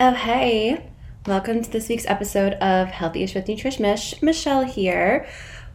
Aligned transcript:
Oh, 0.00 0.12
hey. 0.12 0.88
Welcome 1.26 1.60
to 1.60 1.68
this 1.68 1.88
week's 1.88 2.06
episode 2.06 2.52
of 2.52 2.86
Healthyish 2.86 3.34
with 3.34 3.46
Nutrishmish. 3.46 4.22
Michelle 4.22 4.62
here. 4.62 5.26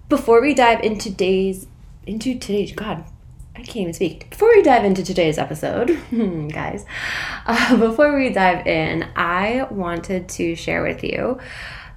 Before 0.08 0.42
we 0.42 0.54
dive 0.54 0.80
into 0.80 1.10
today's, 1.10 1.68
into 2.08 2.40
today's, 2.40 2.72
God, 2.72 3.04
I 3.54 3.64
can't 3.64 3.75
even 3.75 3.94
speak. 3.94 4.30
Before 4.30 4.48
we 4.48 4.64
dive 4.64 4.86
into 4.86 5.04
today's 5.04 5.38
episode, 5.38 6.00
guys, 6.54 6.86
uh, 7.46 7.75
before 7.90 8.18
we 8.18 8.30
dive 8.30 8.66
in, 8.66 9.09
I 9.18 9.68
wanted 9.70 10.29
to 10.29 10.55
share 10.55 10.83
with 10.83 11.03
you 11.03 11.37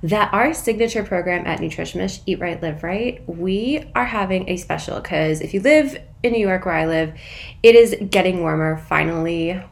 that 0.03 0.35
our 0.35 0.53
signature 0.53 1.05
program 1.05 1.47
at 1.47 1.61
Nutrishmish, 1.61 2.23
Eat 2.27 2.41
Right, 2.41 2.61
Live 2.61 2.83
Right, 2.83 3.23
we 3.29 3.89
are 3.95 4.05
having 4.05 4.49
a 4.49 4.57
special 4.57 5.01
because 5.01 5.41
if 5.41 5.55
you 5.55 5.61
live 5.61 5.97
in 6.25 6.33
New 6.33 6.45
York 6.45 6.67
where 6.67 6.75
I 6.75 6.87
live, 6.87 7.15
it 7.63 7.77
is 7.77 7.95
getting 8.11 8.41
warmer 8.41 8.79
finally. 8.79 9.63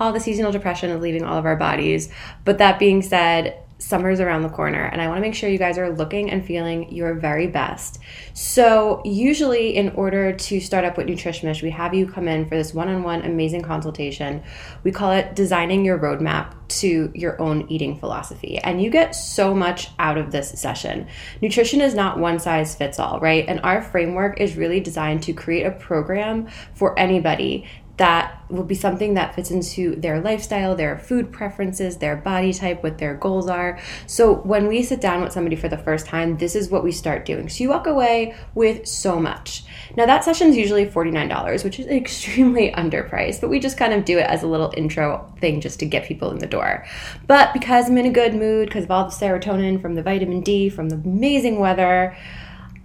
All 0.00 0.12
the 0.12 0.20
seasonal 0.20 0.52
depression 0.52 0.90
is 0.90 1.00
leaving 1.00 1.24
all 1.24 1.38
of 1.38 1.46
our 1.46 1.56
bodies. 1.56 2.12
But 2.44 2.58
that 2.58 2.78
being 2.78 3.02
said, 3.02 3.56
summer's 3.80 4.20
around 4.20 4.42
the 4.42 4.48
corner 4.48 4.84
and 4.84 5.00
I 5.00 5.08
want 5.08 5.16
to 5.18 5.22
make 5.22 5.34
sure 5.34 5.48
you 5.48 5.58
guys 5.58 5.78
are 5.78 5.90
looking 5.90 6.30
and 6.30 6.44
feeling 6.44 6.92
your 6.94 7.14
very 7.14 7.46
best. 7.46 7.98
So, 8.34 9.00
usually 9.04 9.74
in 9.74 9.90
order 9.90 10.32
to 10.32 10.60
start 10.60 10.84
up 10.84 10.96
with 10.96 11.06
Nutrishmish, 11.06 11.62
we 11.62 11.70
have 11.70 11.94
you 11.94 12.06
come 12.06 12.28
in 12.28 12.46
for 12.46 12.56
this 12.56 12.74
one-on-one 12.74 13.22
amazing 13.22 13.62
consultation. 13.62 14.42
We 14.84 14.92
call 14.92 15.12
it 15.12 15.34
designing 15.34 15.84
your 15.84 15.98
roadmap 15.98 16.54
to 16.68 17.10
your 17.14 17.40
own 17.40 17.66
eating 17.68 17.98
philosophy. 17.98 18.58
And 18.58 18.80
you 18.80 18.90
get 18.90 19.14
so 19.14 19.54
much 19.54 19.88
out 19.98 20.18
of 20.18 20.30
this 20.30 20.50
session. 20.50 21.08
Nutrition 21.42 21.80
is 21.80 21.94
not 21.94 22.18
one 22.18 22.38
size 22.38 22.74
fits 22.74 22.98
all, 22.98 23.18
right? 23.20 23.44
And 23.48 23.60
our 23.62 23.82
framework 23.82 24.40
is 24.40 24.56
really 24.56 24.80
designed 24.80 25.22
to 25.24 25.32
create 25.32 25.66
a 25.66 25.72
program 25.72 26.48
for 26.74 26.96
anybody 26.98 27.66
that 28.00 28.42
will 28.48 28.64
be 28.64 28.74
something 28.74 29.12
that 29.12 29.34
fits 29.34 29.50
into 29.50 29.94
their 29.94 30.22
lifestyle, 30.22 30.74
their 30.74 30.98
food 30.98 31.30
preferences, 31.30 31.98
their 31.98 32.16
body 32.16 32.50
type, 32.50 32.82
what 32.82 32.96
their 32.96 33.12
goals 33.14 33.46
are. 33.46 33.78
So 34.06 34.36
when 34.36 34.68
we 34.68 34.82
sit 34.82 35.02
down 35.02 35.22
with 35.22 35.34
somebody 35.34 35.54
for 35.54 35.68
the 35.68 35.76
first 35.76 36.06
time, 36.06 36.38
this 36.38 36.56
is 36.56 36.70
what 36.70 36.82
we 36.82 36.92
start 36.92 37.26
doing. 37.26 37.50
So 37.50 37.62
you 37.62 37.68
walk 37.68 37.86
away 37.86 38.34
with 38.54 38.88
so 38.88 39.20
much. 39.20 39.64
Now 39.98 40.06
that 40.06 40.24
session 40.24 40.48
is 40.48 40.56
usually 40.56 40.86
$49, 40.86 41.62
which 41.62 41.78
is 41.78 41.86
extremely 41.88 42.72
underpriced, 42.72 43.42
but 43.42 43.50
we 43.50 43.60
just 43.60 43.76
kind 43.76 43.92
of 43.92 44.06
do 44.06 44.16
it 44.16 44.24
as 44.24 44.42
a 44.42 44.46
little 44.46 44.72
intro 44.78 45.30
thing 45.38 45.60
just 45.60 45.78
to 45.80 45.84
get 45.84 46.06
people 46.06 46.30
in 46.30 46.38
the 46.38 46.46
door. 46.46 46.86
But 47.26 47.52
because 47.52 47.90
I'm 47.90 47.98
in 47.98 48.06
a 48.06 48.10
good 48.10 48.34
mood, 48.34 48.70
because 48.70 48.84
of 48.84 48.90
all 48.90 49.04
the 49.04 49.14
serotonin 49.14 49.78
from 49.82 49.94
the 49.94 50.02
vitamin 50.02 50.40
D, 50.40 50.70
from 50.70 50.88
the 50.88 50.96
amazing 50.96 51.58
weather, 51.58 52.16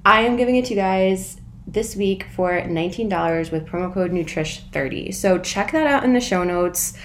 I 0.04 0.24
am 0.24 0.36
giving 0.36 0.58
it 0.58 0.66
to 0.66 0.72
you 0.72 0.76
guys 0.82 1.40
this 1.68 1.96
week 1.96 2.26
for 2.36 2.52
$19 2.52 3.52
with 3.52 3.66
promo 3.66 3.94
code 3.94 4.12
Nutrish30. 4.12 5.14
So 5.14 5.40
check 5.40 5.72
that 5.72 5.88
out 5.88 6.04
in 6.04 6.14
the 6.14 6.22
show 6.22 6.44
notes. 6.44 6.98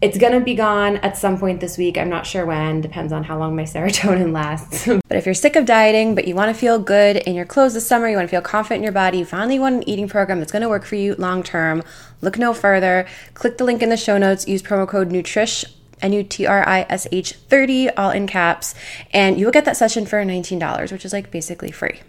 It's 0.00 0.16
gonna 0.16 0.40
be 0.40 0.54
gone 0.54 0.98
at 0.98 1.16
some 1.16 1.38
point 1.38 1.60
this 1.60 1.76
week. 1.76 1.98
I'm 1.98 2.08
not 2.08 2.24
sure 2.24 2.46
when, 2.46 2.80
depends 2.80 3.12
on 3.12 3.24
how 3.24 3.36
long 3.36 3.56
my 3.56 3.62
serotonin 3.64 4.32
lasts. 4.32 4.86
but 4.86 5.16
if 5.16 5.26
you're 5.26 5.34
sick 5.34 5.56
of 5.56 5.64
dieting, 5.64 6.14
but 6.14 6.28
you 6.28 6.36
wanna 6.36 6.54
feel 6.54 6.78
good 6.78 7.16
in 7.16 7.34
your 7.34 7.44
clothes 7.44 7.74
this 7.74 7.86
summer, 7.86 8.08
you 8.08 8.14
wanna 8.14 8.28
feel 8.28 8.40
confident 8.40 8.78
in 8.78 8.84
your 8.84 8.92
body, 8.92 9.18
you 9.18 9.24
finally 9.24 9.58
want 9.58 9.76
an 9.76 9.88
eating 9.88 10.08
program 10.08 10.38
that's 10.38 10.52
gonna 10.52 10.68
work 10.68 10.84
for 10.84 10.94
you 10.94 11.16
long 11.16 11.42
term, 11.42 11.82
look 12.20 12.38
no 12.38 12.54
further. 12.54 13.06
Click 13.34 13.58
the 13.58 13.64
link 13.64 13.82
in 13.82 13.88
the 13.88 13.96
show 13.96 14.18
notes, 14.18 14.46
use 14.46 14.62
promo 14.62 14.86
code 14.86 15.10
Nutrish 15.10 15.64
N 16.00 16.12
U 16.12 16.22
T 16.22 16.46
R 16.46 16.66
I 16.68 16.86
S 16.88 17.08
H 17.10 17.32
30, 17.32 17.90
all 17.90 18.10
in 18.10 18.28
caps, 18.28 18.76
and 19.12 19.38
you 19.38 19.46
will 19.46 19.52
get 19.52 19.64
that 19.64 19.76
session 19.76 20.06
for 20.06 20.22
$19, 20.22 20.92
which 20.92 21.04
is 21.04 21.12
like 21.12 21.32
basically 21.32 21.72
free. 21.72 22.00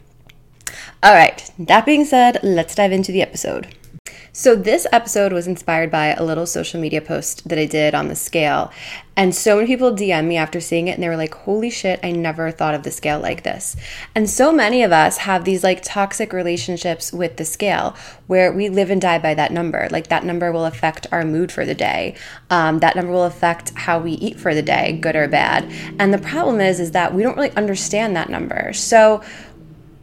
All 1.03 1.13
right, 1.13 1.49
that 1.59 1.85
being 1.85 2.05
said, 2.05 2.39
let's 2.43 2.75
dive 2.75 2.91
into 2.91 3.11
the 3.11 3.21
episode. 3.21 3.75
So, 4.31 4.55
this 4.55 4.85
episode 4.91 5.33
was 5.33 5.47
inspired 5.47 5.89
by 5.91 6.07
a 6.07 6.23
little 6.23 6.45
social 6.45 6.79
media 6.79 7.01
post 7.01 7.49
that 7.49 7.57
I 7.57 7.65
did 7.65 7.95
on 7.95 8.07
the 8.07 8.15
scale. 8.15 8.71
And 9.19 9.35
so 9.35 9.57
many 9.57 9.67
people 9.67 9.91
DM 9.91 10.27
me 10.27 10.37
after 10.37 10.61
seeing 10.61 10.87
it 10.87 10.93
and 10.93 11.03
they 11.03 11.09
were 11.09 11.17
like, 11.17 11.33
holy 11.33 11.69
shit, 11.69 11.99
I 12.01 12.11
never 12.11 12.51
thought 12.51 12.73
of 12.73 12.83
the 12.83 12.91
scale 12.91 13.19
like 13.19 13.43
this. 13.43 13.75
And 14.15 14.29
so 14.29 14.53
many 14.53 14.81
of 14.81 14.93
us 14.93 15.17
have 15.17 15.43
these 15.43 15.61
like 15.61 15.81
toxic 15.83 16.31
relationships 16.31 17.11
with 17.11 17.35
the 17.35 17.43
scale 17.43 17.97
where 18.27 18.49
we 18.53 18.69
live 18.69 18.89
and 18.89 19.01
die 19.01 19.19
by 19.19 19.33
that 19.33 19.51
number. 19.51 19.89
Like 19.91 20.07
that 20.07 20.23
number 20.23 20.53
will 20.53 20.63
affect 20.63 21.05
our 21.11 21.25
mood 21.25 21.51
for 21.51 21.65
the 21.65 21.75
day. 21.75 22.15
Um, 22.49 22.79
that 22.79 22.95
number 22.95 23.11
will 23.11 23.25
affect 23.25 23.73
how 23.75 23.99
we 23.99 24.13
eat 24.13 24.39
for 24.39 24.55
the 24.55 24.61
day, 24.61 24.97
good 25.01 25.17
or 25.17 25.27
bad. 25.27 25.69
And 25.99 26.13
the 26.13 26.17
problem 26.17 26.61
is, 26.61 26.79
is 26.79 26.91
that 26.91 27.13
we 27.13 27.21
don't 27.21 27.35
really 27.35 27.51
understand 27.57 28.15
that 28.15 28.29
number. 28.29 28.71
So, 28.71 29.21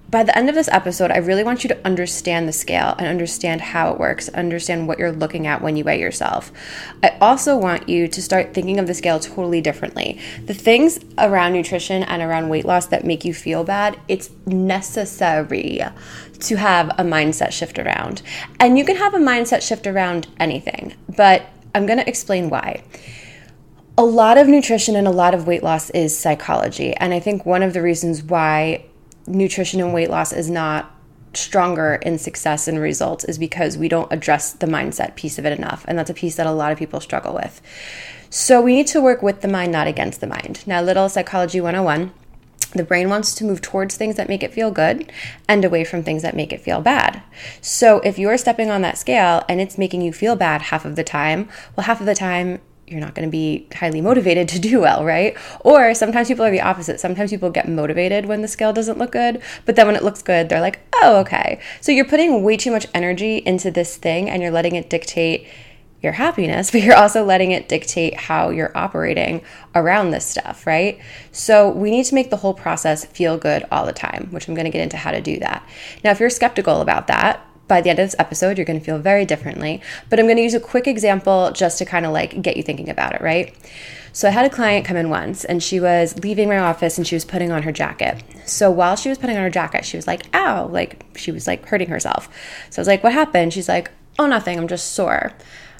by 0.08 0.22
the 0.22 0.36
end 0.38 0.48
of 0.48 0.54
this 0.54 0.68
episode, 0.68 1.10
I 1.10 1.16
really 1.18 1.42
want 1.42 1.64
you 1.64 1.68
to 1.68 1.86
understand 1.86 2.46
the 2.48 2.52
scale 2.52 2.94
and 2.96 3.08
understand 3.08 3.60
how 3.60 3.92
it 3.92 3.98
works, 3.98 4.28
understand 4.28 4.86
what 4.86 4.98
you're 4.98 5.10
looking 5.10 5.46
at 5.46 5.62
when 5.62 5.76
you 5.76 5.82
weigh 5.82 6.00
yourself. 6.00 6.52
I 7.02 7.16
also 7.20 7.56
want 7.56 7.88
you 7.88 8.06
to 8.06 8.22
start 8.22 8.54
thinking 8.54 8.78
of 8.78 8.86
the 8.86 8.94
scale 8.94 9.18
totally 9.18 9.60
differently. 9.60 10.20
The 10.44 10.54
things 10.54 11.00
around 11.18 11.54
nutrition 11.54 12.04
and 12.04 12.22
around 12.22 12.48
weight 12.48 12.64
loss 12.64 12.86
that 12.86 13.04
make 13.04 13.24
you 13.24 13.34
feel 13.34 13.64
bad, 13.64 13.98
it's 14.06 14.30
necessary 14.46 15.80
to 16.38 16.56
have 16.56 16.90
a 16.90 17.02
mindset 17.02 17.50
shift 17.52 17.78
around. 17.78 18.22
And 18.60 18.78
you 18.78 18.84
can 18.84 18.96
have 18.96 19.14
a 19.14 19.18
mindset 19.18 19.66
shift 19.66 19.88
around 19.88 20.28
anything, 20.38 20.94
but 21.16 21.46
I'm 21.74 21.84
going 21.84 21.98
to 21.98 22.08
explain 22.08 22.48
why 22.48 22.84
a 23.98 24.04
lot 24.04 24.38
of 24.38 24.46
nutrition 24.46 24.94
and 24.94 25.08
a 25.08 25.10
lot 25.10 25.34
of 25.34 25.46
weight 25.46 25.62
loss 25.62 25.90
is 25.90 26.16
psychology. 26.16 26.94
And 26.96 27.12
I 27.14 27.18
think 27.20 27.46
one 27.46 27.62
of 27.62 27.72
the 27.72 27.82
reasons 27.82 28.22
why 28.22 28.84
nutrition 29.26 29.80
and 29.80 29.92
weight 29.92 30.10
loss 30.10 30.32
is 30.32 30.50
not 30.50 30.92
stronger 31.34 31.96
in 31.96 32.18
success 32.18 32.66
and 32.66 32.80
results 32.80 33.24
is 33.24 33.38
because 33.38 33.76
we 33.76 33.88
don't 33.88 34.10
address 34.12 34.52
the 34.52 34.66
mindset 34.66 35.16
piece 35.16 35.38
of 35.38 35.44
it 35.44 35.56
enough. 35.58 35.84
And 35.86 35.98
that's 35.98 36.10
a 36.10 36.14
piece 36.14 36.36
that 36.36 36.46
a 36.46 36.52
lot 36.52 36.72
of 36.72 36.78
people 36.78 37.00
struggle 37.00 37.34
with. 37.34 37.60
So 38.30 38.60
we 38.60 38.74
need 38.74 38.86
to 38.88 39.00
work 39.00 39.22
with 39.22 39.42
the 39.42 39.48
mind, 39.48 39.72
not 39.72 39.86
against 39.86 40.20
the 40.20 40.26
mind. 40.26 40.66
Now, 40.66 40.80
little 40.82 41.08
psychology 41.08 41.60
101 41.60 42.12
the 42.72 42.84
brain 42.84 43.08
wants 43.08 43.34
to 43.34 43.44
move 43.44 43.60
towards 43.60 43.96
things 43.96 44.16
that 44.16 44.28
make 44.28 44.42
it 44.42 44.52
feel 44.52 44.70
good 44.70 45.10
and 45.48 45.64
away 45.64 45.84
from 45.84 46.02
things 46.02 46.22
that 46.22 46.36
make 46.36 46.52
it 46.52 46.60
feel 46.60 46.80
bad. 46.80 47.22
So 47.60 48.00
if 48.00 48.18
you're 48.18 48.36
stepping 48.36 48.70
on 48.70 48.82
that 48.82 48.98
scale 48.98 49.44
and 49.48 49.60
it's 49.60 49.78
making 49.78 50.02
you 50.02 50.12
feel 50.12 50.36
bad 50.36 50.62
half 50.62 50.84
of 50.84 50.96
the 50.96 51.04
time, 51.04 51.48
well, 51.74 51.86
half 51.86 52.00
of 52.00 52.06
the 52.06 52.14
time 52.14 52.60
you're 52.86 53.00
not 53.00 53.14
going 53.14 53.26
to 53.26 53.30
be 53.30 53.66
highly 53.74 54.00
motivated 54.00 54.48
to 54.48 54.58
do 54.58 54.80
well, 54.80 55.04
right? 55.04 55.36
Or 55.60 55.94
sometimes 55.94 56.28
people 56.28 56.44
are 56.44 56.50
the 56.50 56.60
opposite. 56.60 57.00
Sometimes 57.00 57.30
people 57.30 57.50
get 57.50 57.68
motivated 57.68 58.26
when 58.26 58.42
the 58.42 58.48
scale 58.48 58.72
doesn't 58.72 58.98
look 58.98 59.12
good, 59.12 59.42
but 59.64 59.76
then 59.76 59.86
when 59.86 59.96
it 59.96 60.04
looks 60.04 60.22
good, 60.22 60.48
they're 60.48 60.60
like, 60.60 60.80
oh, 61.02 61.18
okay. 61.20 61.60
So 61.80 61.92
you're 61.92 62.04
putting 62.04 62.42
way 62.42 62.56
too 62.56 62.70
much 62.70 62.86
energy 62.94 63.38
into 63.38 63.70
this 63.70 63.96
thing 63.96 64.30
and 64.30 64.42
you're 64.42 64.52
letting 64.52 64.76
it 64.76 64.88
dictate 64.88 65.46
your 66.02 66.12
happiness, 66.12 66.70
but 66.72 66.82
you're 66.82 66.96
also 66.96 67.24
letting 67.24 67.50
it 67.50 67.68
dictate 67.68 68.14
how 68.14 68.50
you're 68.50 68.76
operating 68.76 69.42
around 69.74 70.10
this 70.10 70.24
stuff, 70.24 70.66
right? 70.66 70.98
So 71.32 71.70
we 71.70 71.90
need 71.90 72.04
to 72.04 72.14
make 72.14 72.30
the 72.30 72.36
whole 72.36 72.54
process 72.54 73.04
feel 73.04 73.38
good 73.38 73.64
all 73.70 73.86
the 73.86 73.92
time, 73.92 74.28
which 74.30 74.48
I'm 74.48 74.54
going 74.54 74.64
to 74.64 74.70
get 74.70 74.82
into 74.82 74.96
how 74.96 75.10
to 75.10 75.20
do 75.20 75.38
that. 75.40 75.66
Now, 76.04 76.10
if 76.10 76.20
you're 76.20 76.30
skeptical 76.30 76.80
about 76.80 77.06
that, 77.08 77.45
by 77.68 77.80
the 77.80 77.90
end 77.90 77.98
of 77.98 78.06
this 78.06 78.16
episode, 78.18 78.58
you're 78.58 78.64
going 78.64 78.78
to 78.78 78.84
feel 78.84 78.98
very 78.98 79.24
differently. 79.24 79.80
But 80.08 80.18
I'm 80.18 80.26
going 80.26 80.36
to 80.36 80.42
use 80.42 80.54
a 80.54 80.60
quick 80.60 80.86
example 80.86 81.50
just 81.52 81.78
to 81.78 81.84
kind 81.84 82.06
of 82.06 82.12
like 82.12 82.40
get 82.42 82.56
you 82.56 82.62
thinking 82.62 82.88
about 82.88 83.14
it, 83.14 83.20
right? 83.20 83.54
So 84.12 84.28
I 84.28 84.30
had 84.30 84.46
a 84.46 84.50
client 84.50 84.86
come 84.86 84.96
in 84.96 85.10
once 85.10 85.44
and 85.44 85.62
she 85.62 85.78
was 85.78 86.18
leaving 86.22 86.48
my 86.48 86.58
office 86.58 86.96
and 86.96 87.06
she 87.06 87.14
was 87.14 87.24
putting 87.24 87.52
on 87.52 87.64
her 87.64 87.72
jacket. 87.72 88.22
So 88.46 88.70
while 88.70 88.96
she 88.96 89.10
was 89.10 89.18
putting 89.18 89.36
on 89.36 89.42
her 89.42 89.50
jacket, 89.50 89.84
she 89.84 89.98
was 89.98 90.06
like, 90.06 90.22
ow, 90.34 90.68
like 90.68 91.04
she 91.16 91.32
was 91.32 91.46
like 91.46 91.66
hurting 91.66 91.88
herself. 91.88 92.28
So 92.70 92.80
I 92.80 92.82
was 92.82 92.88
like, 92.88 93.04
what 93.04 93.12
happened? 93.12 93.52
She's 93.52 93.68
like, 93.68 93.90
oh, 94.18 94.26
nothing, 94.26 94.58
I'm 94.58 94.68
just 94.68 94.92
sore. 94.92 95.32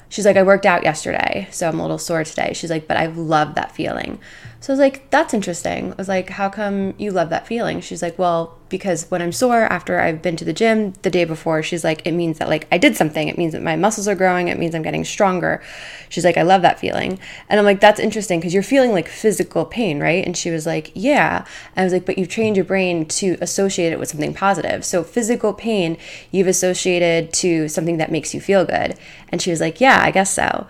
She's 0.09 0.25
like, 0.25 0.37
I 0.37 0.43
worked 0.43 0.65
out 0.65 0.83
yesterday, 0.83 1.47
so 1.51 1.67
I'm 1.67 1.79
a 1.79 1.81
little 1.81 1.97
sore 1.97 2.23
today. 2.23 2.53
She's 2.53 2.69
like, 2.69 2.87
but 2.87 2.95
I 2.95 3.07
love 3.07 3.55
that 3.55 3.71
feeling. 3.73 4.19
So 4.67 4.73
I 4.73 4.75
was 4.75 4.79
like, 4.81 5.09
that's 5.11 5.33
interesting. 5.33 5.93
I 5.93 5.95
was 5.95 6.09
like, 6.09 6.27
how 6.27 6.49
come 6.49 6.93
you 6.97 7.11
love 7.11 7.29
that 7.29 7.47
feeling? 7.47 7.79
She's 7.79 8.01
like, 8.01 8.19
well, 8.19 8.57
because 8.67 9.09
when 9.09 9.21
I'm 9.21 9.31
sore 9.31 9.61
after 9.61 9.97
I've 9.97 10.21
been 10.21 10.35
to 10.35 10.43
the 10.43 10.51
gym 10.51 10.91
the 11.03 11.09
day 11.09 11.23
before, 11.23 11.63
she's 11.63 11.85
like, 11.85 12.05
it 12.05 12.11
means 12.11 12.39
that 12.39 12.49
like 12.49 12.67
I 12.69 12.77
did 12.77 12.97
something. 12.97 13.29
It 13.29 13.37
means 13.37 13.53
that 13.53 13.61
my 13.61 13.77
muscles 13.77 14.09
are 14.09 14.15
growing. 14.15 14.49
It 14.49 14.59
means 14.59 14.75
I'm 14.75 14.81
getting 14.81 15.05
stronger. 15.05 15.63
She's 16.09 16.25
like, 16.25 16.35
I 16.35 16.41
love 16.41 16.63
that 16.63 16.81
feeling. 16.81 17.17
And 17.47 17.57
I'm 17.57 17.65
like, 17.65 17.79
that's 17.79 17.97
interesting 17.97 18.41
because 18.41 18.53
you're 18.53 18.61
feeling 18.61 18.91
like 18.91 19.07
physical 19.07 19.63
pain, 19.63 20.01
right? 20.01 20.25
And 20.25 20.35
she 20.35 20.51
was 20.51 20.65
like, 20.65 20.91
yeah. 20.93 21.45
And 21.73 21.83
I 21.83 21.85
was 21.85 21.93
like, 21.93 22.05
but 22.05 22.17
you've 22.17 22.27
trained 22.27 22.57
your 22.57 22.65
brain 22.65 23.05
to 23.05 23.37
associate 23.39 23.93
it 23.93 23.99
with 23.99 24.09
something 24.09 24.33
positive. 24.33 24.83
So 24.83 25.01
physical 25.01 25.53
pain, 25.53 25.95
you've 26.29 26.47
associated 26.47 27.31
to 27.35 27.69
something 27.69 27.99
that 27.99 28.11
makes 28.11 28.33
you 28.33 28.41
feel 28.41 28.65
good. 28.65 28.97
And 29.29 29.41
she 29.41 29.49
was 29.49 29.61
like, 29.61 29.79
yeah, 29.79 30.01
I 30.01 30.11
guess 30.11 30.33
so. 30.33 30.67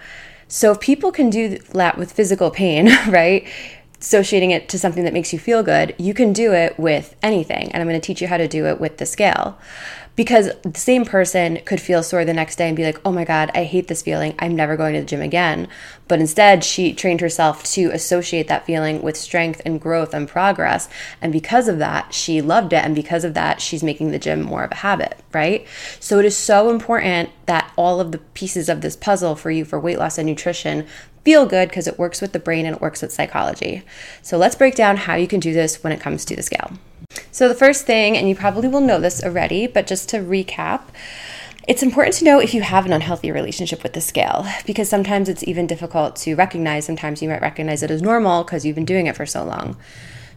So 0.49 0.71
if 0.71 0.79
people 0.79 1.11
can 1.11 1.29
do 1.29 1.57
that 1.73 1.97
with 1.97 2.13
physical 2.13 2.51
pain, 2.51 2.89
right? 3.09 3.47
Associating 3.99 4.51
it 4.51 4.69
to 4.69 4.79
something 4.79 5.03
that 5.03 5.13
makes 5.13 5.33
you 5.33 5.39
feel 5.39 5.63
good, 5.63 5.95
you 5.97 6.13
can 6.13 6.33
do 6.33 6.53
it 6.53 6.77
with 6.79 7.15
anything. 7.23 7.71
And 7.71 7.81
I'm 7.81 7.87
going 7.87 7.99
to 7.99 8.05
teach 8.05 8.21
you 8.21 8.27
how 8.27 8.37
to 8.37 8.47
do 8.47 8.65
it 8.65 8.79
with 8.79 8.97
the 8.97 9.05
scale 9.05 9.57
because 10.17 10.49
the 10.63 10.77
same 10.77 11.05
person 11.05 11.59
could 11.63 11.79
feel 11.79 12.01
sore 12.01 12.25
the 12.25 12.33
next 12.33 12.55
day 12.55 12.67
and 12.67 12.75
be 12.75 12.83
like, 12.83 12.99
oh 13.05 13.11
my 13.11 13.23
God, 13.23 13.51
I 13.53 13.63
hate 13.63 13.87
this 13.87 14.01
feeling. 14.01 14.33
I'm 14.39 14.55
never 14.55 14.75
going 14.75 14.95
to 14.95 15.01
the 15.01 15.05
gym 15.05 15.21
again. 15.21 15.67
But 16.07 16.19
instead, 16.19 16.63
she 16.63 16.91
trained 16.91 17.21
herself 17.21 17.63
to 17.73 17.91
associate 17.91 18.47
that 18.47 18.65
feeling 18.65 19.03
with 19.03 19.15
strength 19.15 19.61
and 19.63 19.79
growth 19.79 20.15
and 20.15 20.27
progress. 20.27 20.89
And 21.21 21.31
because 21.31 21.67
of 21.67 21.77
that, 21.77 22.15
she 22.15 22.41
loved 22.41 22.73
it. 22.73 22.83
And 22.83 22.95
because 22.95 23.23
of 23.23 23.35
that, 23.35 23.61
she's 23.61 23.83
making 23.83 24.09
the 24.09 24.17
gym 24.17 24.41
more 24.41 24.63
of 24.63 24.71
a 24.71 24.75
habit, 24.75 25.19
right? 25.33 25.67
So 25.99 26.17
it 26.17 26.25
is 26.25 26.35
so 26.35 26.71
important 26.71 27.29
that 27.45 27.71
all 27.75 28.01
of 28.01 28.11
the 28.11 28.17
pieces 28.17 28.69
of 28.69 28.81
this 28.81 28.95
puzzle 28.95 29.35
for 29.35 29.51
you 29.51 29.65
for 29.65 29.79
weight 29.79 29.99
loss 29.99 30.17
and 30.17 30.27
nutrition 30.27 30.87
feel 31.27 31.45
good 31.45 31.67
because 31.67 31.87
it 31.87 31.99
works 31.99 32.21
with 32.21 32.31
the 32.31 32.39
brain 32.39 32.65
and 32.65 32.73
it 32.73 32.81
works 32.81 33.01
with 33.01 33.11
psychology. 33.11 33.83
So 34.21 34.37
let's 34.37 34.55
break 34.55 34.75
down 34.75 34.95
how 34.95 35.15
you 35.15 35.27
can 35.27 35.41
do 35.41 35.51
this 35.51 35.83
when 35.83 35.91
it 35.91 35.99
comes 35.99 36.23
to 36.23 36.37
the 36.37 36.41
scale. 36.41 36.71
So, 37.33 37.49
the 37.49 37.53
first 37.53 37.85
thing, 37.85 38.15
and 38.15 38.29
you 38.29 38.33
probably 38.33 38.69
will 38.69 38.79
know 38.79 39.01
this 39.01 39.21
already, 39.21 39.67
but 39.67 39.87
just 39.87 40.07
to 40.09 40.19
recap, 40.19 40.83
it's 41.67 41.83
important 41.83 42.15
to 42.15 42.23
know 42.23 42.39
if 42.39 42.53
you 42.53 42.61
have 42.61 42.85
an 42.85 42.93
unhealthy 42.93 43.29
relationship 43.29 43.83
with 43.83 43.91
the 43.91 43.99
scale 43.99 44.47
because 44.65 44.87
sometimes 44.87 45.27
it's 45.27 45.43
even 45.43 45.67
difficult 45.67 46.15
to 46.17 46.33
recognize. 46.35 46.85
Sometimes 46.85 47.21
you 47.21 47.27
might 47.27 47.41
recognize 47.41 47.83
it 47.83 47.91
as 47.91 48.01
normal 48.01 48.45
because 48.45 48.65
you've 48.65 48.75
been 48.75 48.85
doing 48.85 49.07
it 49.07 49.17
for 49.17 49.25
so 49.25 49.43
long. 49.43 49.75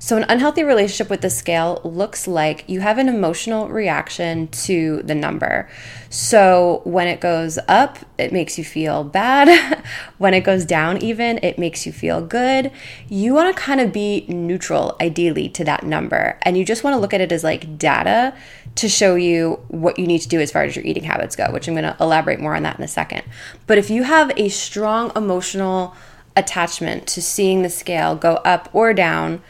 So, 0.03 0.17
an 0.17 0.25
unhealthy 0.31 0.65
relationship 0.65 1.11
with 1.11 1.21
the 1.21 1.29
scale 1.29 1.83
looks 1.85 2.27
like 2.27 2.65
you 2.67 2.81
have 2.81 2.97
an 2.97 3.07
emotional 3.07 3.69
reaction 3.69 4.49
to 4.49 5.03
the 5.03 5.15
number. 5.15 5.69
So, 6.09 6.81
when 6.85 7.07
it 7.07 7.21
goes 7.21 7.59
up, 7.69 7.99
it 8.17 8.33
makes 8.33 8.57
you 8.57 8.65
feel 8.65 9.05
bad. 9.05 9.85
when 10.19 10.33
it 10.33 10.41
goes 10.41 10.65
down, 10.65 11.03
even, 11.03 11.39
it 11.43 11.59
makes 11.59 11.85
you 11.85 11.93
feel 11.93 12.23
good. 12.23 12.73
You 13.11 13.35
want 13.35 13.55
to 13.55 13.63
kind 13.63 13.79
of 13.79 13.93
be 13.93 14.25
neutral, 14.27 14.97
ideally, 15.03 15.51
to 15.51 15.65
that 15.65 15.83
number. 15.83 16.39
And 16.43 16.57
you 16.57 16.65
just 16.65 16.83
want 16.83 16.95
to 16.95 16.99
look 16.99 17.13
at 17.13 17.21
it 17.21 17.31
as 17.31 17.45
like 17.45 17.77
data 17.77 18.35
to 18.77 18.89
show 18.89 19.17
you 19.17 19.61
what 19.69 19.99
you 19.99 20.07
need 20.07 20.21
to 20.21 20.29
do 20.29 20.41
as 20.41 20.51
far 20.51 20.63
as 20.63 20.75
your 20.75 20.85
eating 20.87 21.05
habits 21.05 21.37
go, 21.37 21.53
which 21.53 21.69
I'm 21.69 21.75
going 21.75 21.85
to 21.85 21.97
elaborate 22.01 22.41
more 22.41 22.57
on 22.57 22.63
that 22.63 22.79
in 22.79 22.83
a 22.83 22.89
second. 22.89 23.25
But 23.67 23.77
if 23.77 23.91
you 23.91 24.05
have 24.05 24.33
a 24.39 24.49
strong 24.49 25.13
emotional 25.15 25.95
attachment 26.37 27.07
to 27.09 27.21
seeing 27.21 27.61
the 27.61 27.69
scale 27.69 28.17
go 28.17 28.37
up 28.37 28.71
or 28.73 28.95
down, 28.95 29.43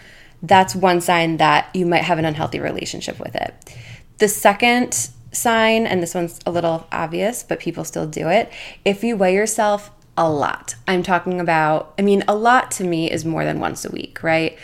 that's 0.42 0.74
one 0.74 1.00
sign 1.00 1.36
that 1.36 1.68
you 1.74 1.86
might 1.86 2.02
have 2.02 2.18
an 2.18 2.24
unhealthy 2.24 2.60
relationship 2.60 3.18
with 3.18 3.34
it. 3.34 3.76
The 4.18 4.28
second 4.28 5.10
sign, 5.32 5.86
and 5.86 6.02
this 6.02 6.14
one's 6.14 6.40
a 6.46 6.50
little 6.50 6.86
obvious, 6.90 7.42
but 7.42 7.60
people 7.60 7.84
still 7.84 8.06
do 8.06 8.28
it, 8.28 8.50
if 8.84 9.04
you 9.04 9.16
weigh 9.16 9.34
yourself 9.34 9.90
a 10.16 10.28
lot. 10.28 10.74
I'm 10.86 11.02
talking 11.02 11.40
about, 11.40 11.94
I 11.98 12.02
mean, 12.02 12.24
a 12.26 12.34
lot 12.34 12.70
to 12.72 12.84
me 12.84 13.10
is 13.10 13.24
more 13.24 13.44
than 13.44 13.60
once 13.60 13.84
a 13.84 13.90
week, 13.90 14.22
right? 14.22 14.58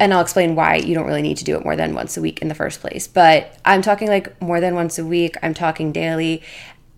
And 0.00 0.14
I'll 0.14 0.20
explain 0.20 0.54
why 0.54 0.76
you 0.76 0.94
don't 0.94 1.06
really 1.06 1.22
need 1.22 1.38
to 1.38 1.44
do 1.44 1.56
it 1.56 1.64
more 1.64 1.76
than 1.76 1.94
once 1.94 2.16
a 2.16 2.20
week 2.20 2.40
in 2.40 2.48
the 2.48 2.54
first 2.54 2.80
place. 2.80 3.08
But 3.08 3.58
I'm 3.64 3.82
talking 3.82 4.08
like 4.08 4.40
more 4.40 4.60
than 4.60 4.74
once 4.74 4.98
a 4.98 5.04
week, 5.04 5.36
I'm 5.42 5.54
talking 5.54 5.92
daily. 5.92 6.42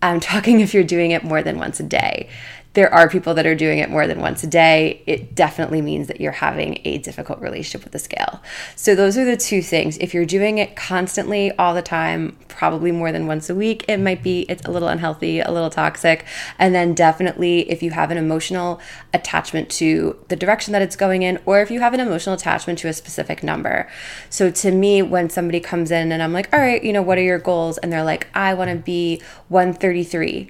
I'm 0.01 0.19
talking 0.31 0.59
if 0.59 0.73
you're 0.73 0.83
doing 0.83 1.11
it 1.11 1.23
more 1.23 1.41
than 1.41 1.57
once 1.57 1.79
a 1.79 1.83
day 1.83 2.29
there 2.73 2.93
are 2.93 3.09
people 3.09 3.33
that 3.33 3.45
are 3.45 3.55
doing 3.55 3.79
it 3.79 3.89
more 3.89 4.07
than 4.07 4.21
once 4.21 4.43
a 4.43 4.47
day, 4.47 5.03
it 5.05 5.35
definitely 5.35 5.81
means 5.81 6.07
that 6.07 6.21
you're 6.21 6.31
having 6.31 6.79
a 6.85 6.99
difficult 6.99 7.39
relationship 7.39 7.83
with 7.83 7.91
the 7.91 7.99
scale. 7.99 8.41
So, 8.75 8.95
those 8.95 9.17
are 9.17 9.25
the 9.25 9.35
two 9.35 9.61
things. 9.61 9.97
If 9.97 10.13
you're 10.13 10.25
doing 10.25 10.57
it 10.57 10.75
constantly, 10.75 11.51
all 11.57 11.73
the 11.73 11.81
time, 11.81 12.37
probably 12.47 12.91
more 12.91 13.11
than 13.11 13.27
once 13.27 13.49
a 13.49 13.55
week, 13.55 13.83
it 13.89 13.97
might 13.97 14.23
be 14.23 14.41
it's 14.47 14.63
a 14.65 14.71
little 14.71 14.87
unhealthy, 14.87 15.41
a 15.41 15.51
little 15.51 15.69
toxic. 15.69 16.25
And 16.57 16.73
then, 16.73 16.93
definitely, 16.93 17.69
if 17.69 17.83
you 17.83 17.91
have 17.91 18.09
an 18.09 18.17
emotional 18.17 18.79
attachment 19.13 19.69
to 19.71 20.17
the 20.29 20.37
direction 20.37 20.71
that 20.71 20.81
it's 20.81 20.95
going 20.95 21.23
in, 21.23 21.39
or 21.45 21.61
if 21.61 21.71
you 21.71 21.81
have 21.81 21.93
an 21.93 21.99
emotional 21.99 22.35
attachment 22.35 22.79
to 22.79 22.87
a 22.87 22.93
specific 22.93 23.43
number. 23.43 23.89
So, 24.29 24.49
to 24.49 24.71
me, 24.71 25.01
when 25.01 25.29
somebody 25.29 25.59
comes 25.59 25.91
in 25.91 26.13
and 26.13 26.23
I'm 26.23 26.31
like, 26.31 26.51
all 26.53 26.59
right, 26.59 26.81
you 26.81 26.93
know, 26.93 27.01
what 27.01 27.17
are 27.17 27.23
your 27.23 27.39
goals? 27.39 27.77
And 27.79 27.91
they're 27.91 28.05
like, 28.05 28.27
I 28.33 28.53
want 28.53 28.71
to 28.71 28.77
be 28.77 29.21
133 29.49 30.49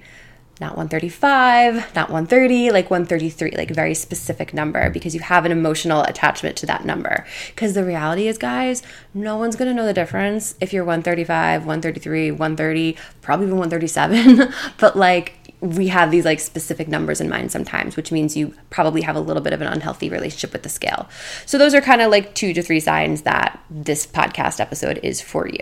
not 0.62 0.76
135, 0.76 1.94
not 1.96 2.08
130, 2.08 2.70
like 2.70 2.88
133, 2.88 3.56
like 3.56 3.72
a 3.72 3.74
very 3.74 3.94
specific 3.94 4.54
number 4.54 4.88
because 4.90 5.12
you 5.12 5.20
have 5.20 5.44
an 5.44 5.50
emotional 5.50 6.04
attachment 6.04 6.56
to 6.56 6.66
that 6.66 6.84
number. 6.84 7.26
Because 7.48 7.74
the 7.74 7.84
reality 7.84 8.28
is, 8.28 8.38
guys, 8.38 8.80
no 9.12 9.36
one's 9.36 9.56
gonna 9.56 9.74
know 9.74 9.84
the 9.84 9.92
difference 9.92 10.54
if 10.60 10.72
you're 10.72 10.84
135, 10.84 11.62
133, 11.62 12.30
130, 12.30 12.96
probably 13.22 13.46
even 13.46 13.58
137. 13.58 14.54
but 14.78 14.96
like, 14.96 15.34
we 15.60 15.88
have 15.88 16.10
these 16.12 16.24
like 16.24 16.38
specific 16.38 16.86
numbers 16.86 17.20
in 17.20 17.28
mind 17.28 17.50
sometimes, 17.50 17.96
which 17.96 18.12
means 18.12 18.36
you 18.36 18.54
probably 18.70 19.02
have 19.02 19.16
a 19.16 19.20
little 19.20 19.42
bit 19.42 19.52
of 19.52 19.60
an 19.60 19.66
unhealthy 19.66 20.08
relationship 20.08 20.52
with 20.52 20.62
the 20.62 20.68
scale. 20.68 21.08
So, 21.44 21.58
those 21.58 21.74
are 21.74 21.80
kind 21.80 22.00
of 22.00 22.10
like 22.12 22.34
two 22.36 22.54
to 22.54 22.62
three 22.62 22.80
signs 22.80 23.22
that 23.22 23.60
this 23.68 24.06
podcast 24.06 24.60
episode 24.60 25.00
is 25.02 25.20
for 25.20 25.48
you. 25.48 25.60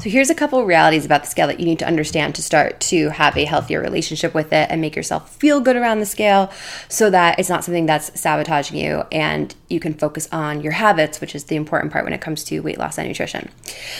So 0.00 0.10
here's 0.10 0.30
a 0.30 0.34
couple 0.34 0.64
realities 0.64 1.04
about 1.04 1.24
the 1.24 1.28
scale 1.28 1.46
that 1.48 1.58
you 1.58 1.66
need 1.66 1.78
to 1.80 1.86
understand 1.86 2.34
to 2.36 2.42
start 2.42 2.80
to 2.80 3.10
have 3.10 3.36
a 3.36 3.44
healthier 3.44 3.80
relationship 3.80 4.34
with 4.34 4.52
it 4.52 4.70
and 4.70 4.80
make 4.80 4.94
yourself 4.94 5.34
feel 5.36 5.60
good 5.60 5.76
around 5.76 6.00
the 6.00 6.06
scale 6.06 6.50
so 6.88 7.10
that 7.10 7.38
it's 7.38 7.48
not 7.48 7.64
something 7.64 7.86
that's 7.86 8.18
sabotaging 8.18 8.76
you 8.76 9.02
and 9.10 9.54
you 9.68 9.80
can 9.80 9.94
focus 9.94 10.28
on 10.32 10.62
your 10.62 10.72
habits, 10.72 11.20
which 11.20 11.34
is 11.34 11.44
the 11.44 11.56
important 11.56 11.92
part 11.92 12.04
when 12.04 12.12
it 12.12 12.20
comes 12.20 12.44
to 12.44 12.60
weight 12.60 12.78
loss 12.78 12.98
and 12.98 13.06
nutrition. 13.06 13.50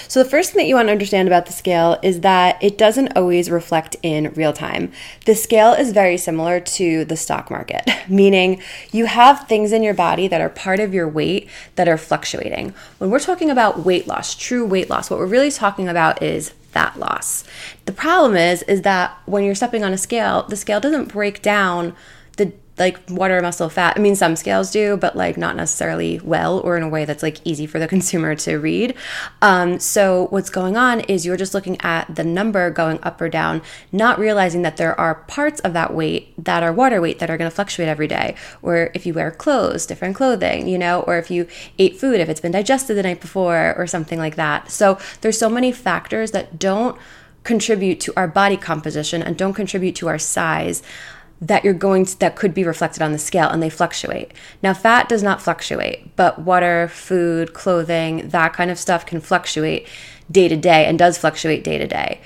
So 0.09 0.23
the 0.23 0.29
first 0.29 0.53
thing 0.53 0.63
that 0.63 0.69
you 0.69 0.75
want 0.75 0.89
to 0.89 0.93
understand 0.93 1.29
about 1.29 1.47
the 1.47 1.53
scale 1.53 1.99
is 2.03 2.21
that 2.21 2.63
it 2.63 2.79
doesn't 2.79 3.17
always 3.17 3.51
reflect 3.51 3.97
in 4.03 4.33
real 4.35 4.53
time. 4.53 4.93
The 5.27 5.35
scale 5.35 5.73
is 5.73 5.93
very 5.93 6.17
similar 6.17 6.61
to 6.61 7.05
the 7.05 7.17
stock 7.17 7.51
market, 7.51 7.89
meaning 8.09 8.63
you 8.93 9.07
have 9.07 9.47
things 9.47 9.73
in 9.73 9.83
your 9.83 9.95
body 9.95 10.29
that 10.29 10.41
are 10.41 10.49
part 10.49 10.81
of 10.81 10.95
your 10.95 11.09
weight 11.09 11.49
that 11.77 11.89
are 11.89 11.99
fluctuating. 11.99 12.75
When 12.99 13.11
we're 13.11 13.19
talking 13.19 13.51
about 13.51 13.85
weight 13.85 14.07
loss, 14.07 14.35
true 14.35 14.65
weight 14.65 14.89
loss, 14.89 15.11
what 15.11 15.19
we're 15.19 15.27
really 15.27 15.51
talking 15.59 15.89
about 15.89 16.23
is 16.23 16.51
fat 16.71 16.99
loss. 16.99 17.45
The 17.87 17.93
problem 17.93 18.37
is 18.37 18.63
is 18.63 18.83
that 18.83 19.19
when 19.27 19.45
you're 19.45 19.55
stepping 19.55 19.85
on 19.85 19.93
a 19.93 19.99
scale, 19.99 20.45
the 20.45 20.57
scale 20.57 20.81
doesn't 20.81 21.13
break 21.13 21.43
down 21.43 21.95
the 22.37 22.53
like 22.79 22.99
water, 23.11 23.41
muscle, 23.41 23.69
fat. 23.69 23.95
I 23.97 24.01
mean, 24.01 24.17
some 24.17 24.37
scales 24.37 24.71
do, 24.71 24.97
but 24.97 25.17
like 25.17 25.37
not 25.37 25.57
necessarily 25.57 26.21
well 26.21 26.61
or 26.61 26.77
in 26.77 26.83
a 26.83 26.89
way 26.89 27.05
that's 27.05 27.23
like 27.23 27.39
easy 27.45 27.67
for 27.67 27.79
the 27.79 27.89
consumer 27.95 28.35
to 28.37 28.57
read. 28.57 28.95
Um, 29.43 29.79
so, 29.79 30.27
what's 30.31 30.51
going 30.51 30.77
on 30.77 31.01
is 31.01 31.27
you're 31.27 31.37
just 31.37 31.55
looking 31.55 31.81
at 31.81 32.15
the 32.15 32.25
number 32.25 32.71
going 32.71 32.99
up 33.03 33.21
or 33.21 33.29
down, 33.29 33.63
not 33.93 34.19
realizing 34.19 34.63
that 34.63 34.77
there 34.77 34.99
are 34.99 35.15
parts 35.15 35.61
of 35.61 35.73
that 35.73 35.95
weight 35.95 36.33
that 36.43 36.63
are 36.63 36.73
water 36.73 37.01
weight 37.01 37.19
that 37.19 37.31
are 37.31 37.37
going 37.37 37.51
to 37.51 37.55
fluctuate 37.55 37.89
every 37.89 38.07
day. 38.07 38.35
Or 38.63 38.91
if 38.95 39.07
you 39.07 39.15
wear 39.15 39.31
clothes, 39.31 39.87
different 39.87 40.17
clothing, 40.17 40.69
you 40.69 40.79
know, 40.79 41.03
or 41.03 41.19
if 41.19 41.31
you 41.31 41.47
ate 41.79 41.99
food, 41.99 42.21
if 42.21 42.29
it's 42.29 42.41
been 42.41 42.53
digested 42.53 42.97
the 42.97 43.03
night 43.03 43.21
before 43.21 43.75
or 43.77 43.87
something 43.87 44.19
like 44.19 44.37
that. 44.37 44.71
So, 44.71 44.99
there's 45.21 45.39
so 45.39 45.49
many 45.49 45.73
factors 45.73 46.31
that 46.33 46.59
don't 46.59 46.99
contribute 47.45 47.99
to 47.99 48.13
our 48.15 48.29
body 48.29 48.57
composition 48.59 49.23
and 49.23 49.37
don't 49.37 49.55
contribute 49.55 49.95
to 49.97 50.07
our 50.07 50.19
size 50.19 50.83
that 51.41 51.65
you're 51.65 51.75
going 51.75 52.05
to, 52.05 52.19
that 52.19 52.37
could 52.37 52.53
be 52.53 52.65
reflected 52.65 53.03
on 53.03 53.13
the 53.13 53.19
scale 53.19 53.49
and 53.49 53.63
they 53.63 53.71
fluctuate. 53.71 54.33
Now 54.63 54.75
fat 54.75 55.09
does 55.09 55.23
not 55.23 55.41
fluctuate, 55.41 56.15
but 56.17 56.41
water, 56.41 56.89
food, 56.89 57.55
clothing, 57.55 58.29
that 58.31 58.53
kind 58.53 58.71
of 58.71 58.79
stuff 58.79 59.07
can 59.07 59.21
fluctuate 59.21 59.87
day 60.31 60.49
to 60.49 60.57
day 60.57 60.87
and 60.87 60.99
does 60.99 61.17
fluctuate 61.17 61.65
day 61.65 61.79
to 61.79 61.87
day. 61.87 62.21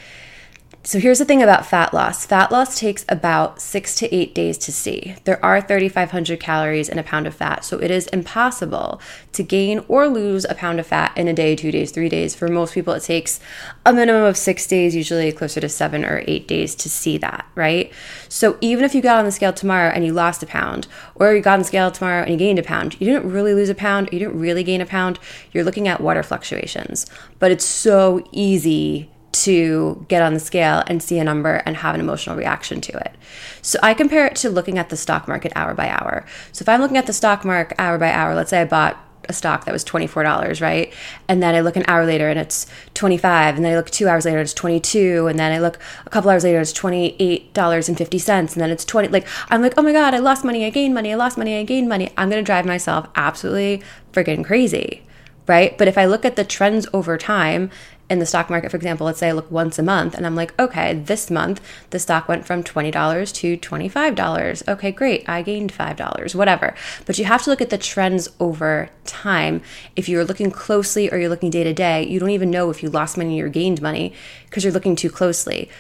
So 0.85 0.99
here's 0.99 1.21
the 1.21 1.25
thing 1.25 1.45
about 1.45 1.65
fat 1.65 1.95
loss. 1.95 2.27
Fat 2.27 2.51
loss 2.51 2.77
takes 2.77 3.05
about 3.09 3.63
six 3.63 3.95
to 3.97 4.13
eight 4.13 4.35
days 4.35 4.59
to 4.59 4.73
see. 4.73 5.15
There 5.23 5.43
are 5.45 5.61
3,500 5.61 6.41
calories 6.41 6.89
in 6.89 6.99
a 6.99 7.05
pound 7.05 7.29
of 7.29 7.37
fat, 7.37 7.65
so 7.65 7.79
it 7.79 7.93
is 7.93 8.09
impossible 8.09 9.01
to 9.31 9.45
gain 9.45 9.85
or 9.87 10.09
lose 10.09 10.45
a 10.45 10.57
pound 10.57 10.81
of 10.81 10.87
fat 10.89 11.17
in 11.17 11.29
a 11.29 11.33
day, 11.33 11.55
two 11.55 11.71
days, 11.71 11.93
three 11.93 12.09
days. 12.09 12.35
For 12.35 12.49
most 12.49 12.75
people, 12.75 12.95
it 12.95 13.05
takes 13.05 13.39
a 13.87 13.93
minimum 13.93 14.25
of 14.25 14.37
six 14.37 14.67
days, 14.67 14.97
usually 14.97 15.31
closer 15.31 15.61
to 15.61 15.69
seven 15.69 16.05
or 16.05 16.25
eight 16.27 16.49
days 16.49 16.75
to 16.75 16.91
see 16.91 17.17
that, 17.19 17.47
right? 17.55 17.93
So 18.29 18.59
even 18.61 18.85
if 18.85 18.93
you 18.93 19.03
got 19.03 19.19
on 19.19 19.25
the 19.25 19.31
scale 19.31 19.53
tomorrow 19.53 19.91
and 19.91 20.05
you 20.05 20.13
lost 20.13 20.43
a 20.43 20.47
pound, 20.47 20.89
or 21.15 21.33
you 21.33 21.43
got 21.43 21.55
on 21.55 21.59
the 21.61 21.65
scale 21.65 21.93
tomorrow 21.93 22.23
and 22.23 22.33
you 22.33 22.37
gained 22.37 22.59
a 22.59 22.65
pound, 22.65 23.01
you 23.01 23.07
didn't 23.07 23.31
really 23.31 23.55
lose 23.55 23.69
a 23.69 23.75
pound, 23.77 24.09
you 24.11 24.19
didn't 24.19 24.41
really 24.41 24.65
gain 24.65 24.81
a 24.81 24.87
pound, 24.87 25.21
you're 25.53 25.63
looking 25.63 25.87
at 25.87 26.01
water 26.01 26.25
fluctuations. 26.25 27.07
But 27.39 27.53
it's 27.53 27.65
so 27.65 28.27
easy 28.33 29.13
to 29.33 30.05
get 30.09 30.23
on 30.23 30.35
the 30.35 30.41
scale 30.41 30.83
and 30.87 31.03
see 31.03 31.19
a 31.19 31.25
number 31.25 31.57
and 31.67 31.77
have 31.77 31.95
an 31.95 32.01
emotional 32.01 32.37
reaction 32.37 32.81
to 32.83 32.97
it. 32.99 33.15
So 33.63 33.79
I 33.83 33.95
compare 33.95 34.27
it 34.27 34.37
to 34.37 34.51
looking 34.51 34.79
at 34.79 34.91
the 34.91 34.97
stock 34.97 35.27
market 35.27 35.53
hour 35.57 35.75
by 35.75 35.89
hour. 35.89 36.25
So 36.53 36.63
if 36.63 36.69
I'm 36.69 36.81
looking 36.81 36.99
at 36.99 37.07
the 37.07 37.13
stock 37.13 37.45
market 37.45 37.77
hour 37.79 37.99
by 37.99 38.13
hour, 38.13 38.35
let's 38.35 38.51
say 38.51 38.61
I 38.61 38.65
bought 38.65 38.99
a 39.29 39.33
stock 39.33 39.65
that 39.65 39.73
was 39.73 39.85
$24, 39.85 40.61
right? 40.61 40.93
And 41.29 41.43
then 41.43 41.55
I 41.55 41.61
look 41.61 41.77
an 41.77 41.85
hour 41.87 42.05
later 42.05 42.29
and 42.29 42.39
it's 42.39 42.67
25, 42.95 43.57
and 43.57 43.65
then 43.65 43.73
I 43.73 43.77
look 43.77 43.89
2 43.89 44.09
hours 44.09 44.25
later 44.25 44.39
and 44.39 44.45
it's 44.45 44.55
22, 44.55 45.29
and 45.29 45.39
then 45.39 45.53
I 45.53 45.59
look 45.59 45.79
a 46.05 46.11
couple 46.11 46.31
hours 46.31 46.45
later 46.45 46.61
it's 46.61 46.73
$28.50 46.73 48.29
and 48.29 48.49
then 48.49 48.71
it's 48.71 48.85
20 48.85 49.09
like 49.09 49.27
I'm 49.49 49.63
like, 49.63 49.75
"Oh 49.77 49.83
my 49.83 49.93
god, 49.93 50.15
I 50.15 50.19
lost 50.19 50.45
money, 50.45 50.65
I 50.65 50.71
gained 50.71 50.95
money, 50.95 51.13
I 51.13 51.17
lost 51.17 51.39
money, 51.39 51.57
I 51.57 51.63
gained 51.63 51.89
money." 51.89 52.11
I'm 52.17 52.31
going 52.31 52.43
to 52.43 52.47
drive 52.47 52.67
myself 52.67 53.09
absolutely 53.15 53.83
freaking 54.13 54.45
crazy 54.45 55.03
right? 55.47 55.77
But 55.77 55.89
if 55.89 55.99
I 55.99 56.05
look 56.05 56.25
at 56.25 56.37
the 56.37 56.45
trends 56.45 56.87
over 56.93 57.19
time 57.19 57.71
in 58.13 58.19
the 58.19 58.27
stock 58.27 58.51
market, 58.51 58.71
for 58.71 58.77
example, 58.77 59.07
let's 59.07 59.19
say 59.19 59.31
I 59.31 59.33
look 59.33 59.51
once 59.51 59.79
a 59.79 59.83
month 59.83 60.15
and 60.15 60.27
I'm 60.27 60.37
like, 60.37 60.59
okay, 60.61 60.93
this 60.93 61.31
month 61.31 61.63
the 61.91 61.99
stock 61.99 62.29
went 62.29 62.45
from 62.45 62.63
$20 62.63 63.35
to 63.35 63.57
$25. 63.57 64.69
Okay, 64.69 64.93
great. 64.93 65.27
I 65.27 65.41
gained 65.41 65.73
$5, 65.73 66.35
whatever. 66.35 66.75
But 67.07 67.19
you 67.19 67.25
have 67.25 67.43
to 67.45 67.51
look 67.51 67.63
at 67.63 67.71
the 67.71 67.79
trends 67.79 68.29
over 68.39 68.91
time. 69.07 69.63
If 69.97 70.11
you're 70.11 70.27
looking 70.27 70.51
closely 70.51 71.11
or 71.11 71.17
you're 71.17 71.31
looking 71.31 71.49
day 71.49 71.65
to 71.65 71.73
day, 71.73 72.07
you 72.07 72.21
don't 72.21 72.31
even 72.31 72.51
know 72.51 72.69
if 72.69 72.83
you 72.83 72.91
lost 72.91 73.17
money 73.17 73.41
or 73.41 73.49
gained 73.49 73.81
money 73.81 74.13
because 74.45 74.63
you're 74.63 74.75
looking 74.75 74.95
too 74.95 75.11
closely. 75.11 75.71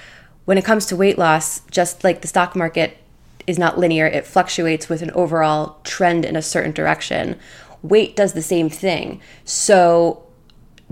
When 0.47 0.57
it 0.57 0.65
comes 0.65 0.87
to 0.87 0.97
weight 0.97 1.19
loss, 1.19 1.61
just 1.71 2.03
like 2.03 2.23
the 2.23 2.29
stock 2.29 2.57
market 2.57 2.97
is 3.47 3.59
not 3.59 3.79
linear, 3.79 4.07
it 4.07 4.27
fluctuates 4.27 4.89
with 4.89 5.03
an 5.03 5.11
overall 5.11 5.77
trend 5.85 6.25
in 6.25 6.35
a 6.35 6.43
certain 6.43 6.73
direction. 6.73 7.39
Weight 7.83 8.17
does 8.17 8.33
the 8.33 8.43
same 8.43 8.71
thing. 8.71 9.21
So, 9.45 10.25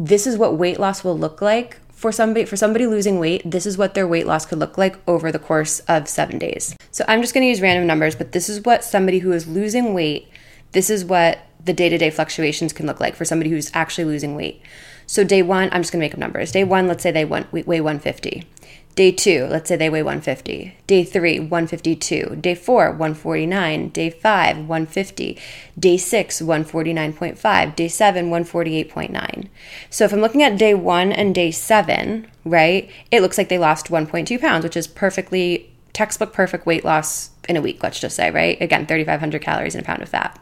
this 0.06 0.26
is 0.26 0.38
what 0.38 0.56
weight 0.56 0.80
loss 0.80 1.04
will 1.04 1.18
look 1.18 1.42
like 1.42 1.78
for 1.90 2.10
somebody 2.10 2.46
for 2.46 2.56
somebody 2.56 2.86
losing 2.86 3.18
weight, 3.18 3.42
this 3.44 3.66
is 3.66 3.76
what 3.76 3.92
their 3.92 4.08
weight 4.08 4.26
loss 4.26 4.46
could 4.46 4.58
look 4.58 4.78
like 4.78 4.96
over 5.06 5.30
the 5.30 5.38
course 5.38 5.80
of 5.80 6.08
7 6.08 6.38
days. 6.38 6.74
So 6.90 7.04
I'm 7.06 7.20
just 7.20 7.34
going 7.34 7.44
to 7.44 7.48
use 7.48 7.60
random 7.60 7.86
numbers, 7.86 8.14
but 8.14 8.32
this 8.32 8.48
is 8.48 8.62
what 8.62 8.82
somebody 8.82 9.18
who 9.18 9.32
is 9.32 9.46
losing 9.46 9.92
weight, 9.92 10.26
this 10.72 10.88
is 10.88 11.04
what 11.04 11.40
the 11.62 11.74
day-to-day 11.74 12.08
fluctuations 12.08 12.72
can 12.72 12.86
look 12.86 13.00
like 13.00 13.14
for 13.14 13.26
somebody 13.26 13.50
who's 13.50 13.70
actually 13.74 14.06
losing 14.06 14.34
weight. 14.34 14.62
So 15.06 15.24
day 15.24 15.42
1, 15.42 15.68
I'm 15.72 15.82
just 15.82 15.92
going 15.92 16.00
to 16.00 16.04
make 16.06 16.14
up 16.14 16.18
numbers. 16.18 16.52
Day 16.52 16.64
1, 16.64 16.88
let's 16.88 17.02
say 17.02 17.10
they 17.10 17.26
weigh 17.26 17.80
150. 17.82 18.44
Day 18.94 19.12
two, 19.12 19.46
let's 19.46 19.68
say 19.68 19.76
they 19.76 19.88
weigh 19.88 20.02
150. 20.02 20.76
Day 20.86 21.04
three, 21.04 21.38
152. 21.38 22.36
Day 22.40 22.54
four, 22.54 22.90
149. 22.90 23.88
Day 23.90 24.10
five, 24.10 24.58
150. 24.58 25.38
Day 25.78 25.96
six, 25.96 26.42
149.5. 26.42 27.76
Day 27.76 27.88
seven, 27.88 28.30
148.9. 28.30 29.48
So 29.88 30.04
if 30.04 30.12
I'm 30.12 30.20
looking 30.20 30.42
at 30.42 30.58
day 30.58 30.74
one 30.74 31.12
and 31.12 31.34
day 31.34 31.50
seven, 31.50 32.26
right, 32.44 32.90
it 33.10 33.22
looks 33.22 33.38
like 33.38 33.48
they 33.48 33.58
lost 33.58 33.88
1.2 33.88 34.40
pounds, 34.40 34.64
which 34.64 34.76
is 34.76 34.86
perfectly 34.86 35.70
textbook 35.92 36.32
perfect 36.32 36.66
weight 36.66 36.84
loss 36.84 37.30
in 37.48 37.56
a 37.56 37.60
week, 37.60 37.82
let's 37.82 38.00
just 38.00 38.16
say, 38.16 38.30
right? 38.30 38.60
Again, 38.60 38.86
3,500 38.86 39.42
calories 39.42 39.74
in 39.74 39.80
a 39.80 39.84
pound 39.84 40.02
of 40.02 40.08
fat. 40.08 40.38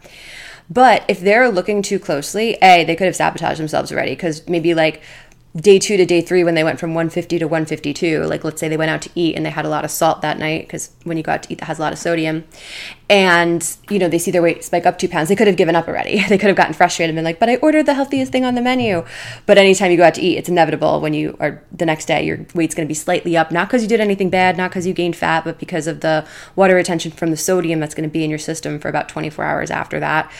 But 0.70 1.04
if 1.08 1.20
they're 1.20 1.48
looking 1.48 1.80
too 1.80 1.98
closely, 1.98 2.58
A, 2.60 2.84
they 2.84 2.94
could 2.94 3.06
have 3.06 3.16
sabotaged 3.16 3.58
themselves 3.58 3.90
already 3.90 4.12
because 4.12 4.46
maybe 4.48 4.74
like 4.74 5.00
day 5.56 5.78
two 5.78 5.96
to 5.96 6.04
day 6.04 6.20
three 6.20 6.44
when 6.44 6.54
they 6.54 6.62
went 6.62 6.78
from 6.78 6.90
150 6.90 7.38
to 7.38 7.46
152 7.46 8.24
like 8.24 8.44
let's 8.44 8.60
say 8.60 8.68
they 8.68 8.76
went 8.76 8.90
out 8.90 9.00
to 9.00 9.10
eat 9.14 9.34
and 9.34 9.46
they 9.46 9.50
had 9.50 9.64
a 9.64 9.68
lot 9.68 9.82
of 9.82 9.90
salt 9.90 10.20
that 10.20 10.38
night 10.38 10.66
because 10.66 10.90
when 11.04 11.16
you 11.16 11.22
go 11.22 11.32
out 11.32 11.42
to 11.42 11.52
eat 11.52 11.58
that 11.58 11.64
has 11.64 11.78
a 11.78 11.82
lot 11.82 11.92
of 11.92 11.98
sodium. 11.98 12.44
And 13.08 13.76
you 13.88 13.98
know 13.98 14.08
they 14.08 14.18
see 14.18 14.30
their 14.30 14.42
weight 14.42 14.62
spike 14.62 14.84
up 14.84 14.98
two 14.98 15.08
pounds. 15.08 15.30
They 15.30 15.36
could 15.36 15.46
have 15.46 15.56
given 15.56 15.74
up 15.74 15.88
already. 15.88 16.22
They 16.28 16.36
could 16.36 16.48
have 16.48 16.56
gotten 16.56 16.74
frustrated 16.74 17.10
and 17.10 17.16
been 17.16 17.24
like 17.24 17.40
but 17.40 17.48
i 17.48 17.56
ordered 17.56 17.86
the 17.86 17.94
healthiest 17.94 18.30
thing 18.30 18.44
on 18.44 18.54
the 18.54 18.60
menu. 18.60 19.04
But 19.46 19.56
anytime 19.56 19.90
you 19.90 19.96
go 19.96 20.04
out 20.04 20.14
to 20.14 20.20
eat 20.20 20.36
it's 20.36 20.50
inevitable 20.50 21.00
when 21.00 21.14
you 21.14 21.36
are 21.40 21.62
the 21.72 21.86
next 21.86 22.04
day 22.04 22.24
your 22.24 22.44
weight's 22.54 22.74
going 22.74 22.86
to 22.86 22.90
be 22.90 22.94
slightly 22.94 23.36
up 23.36 23.50
not 23.50 23.68
because 23.68 23.82
you 23.82 23.88
did 23.88 24.00
anything 24.00 24.28
bad 24.28 24.58
not 24.58 24.70
because 24.70 24.86
you 24.86 24.92
gained 24.92 25.16
fat 25.16 25.44
but 25.44 25.58
because 25.58 25.86
of 25.86 26.00
the 26.00 26.26
water 26.56 26.74
retention 26.74 27.10
from 27.10 27.30
the 27.30 27.36
sodium 27.36 27.80
that's 27.80 27.94
going 27.94 28.08
to 28.08 28.12
be 28.12 28.22
in 28.22 28.30
your 28.30 28.38
system 28.38 28.78
for 28.78 28.88
about 28.88 29.08
24 29.08 29.44
hours 29.44 29.70
after 29.70 29.98
that 29.98 30.30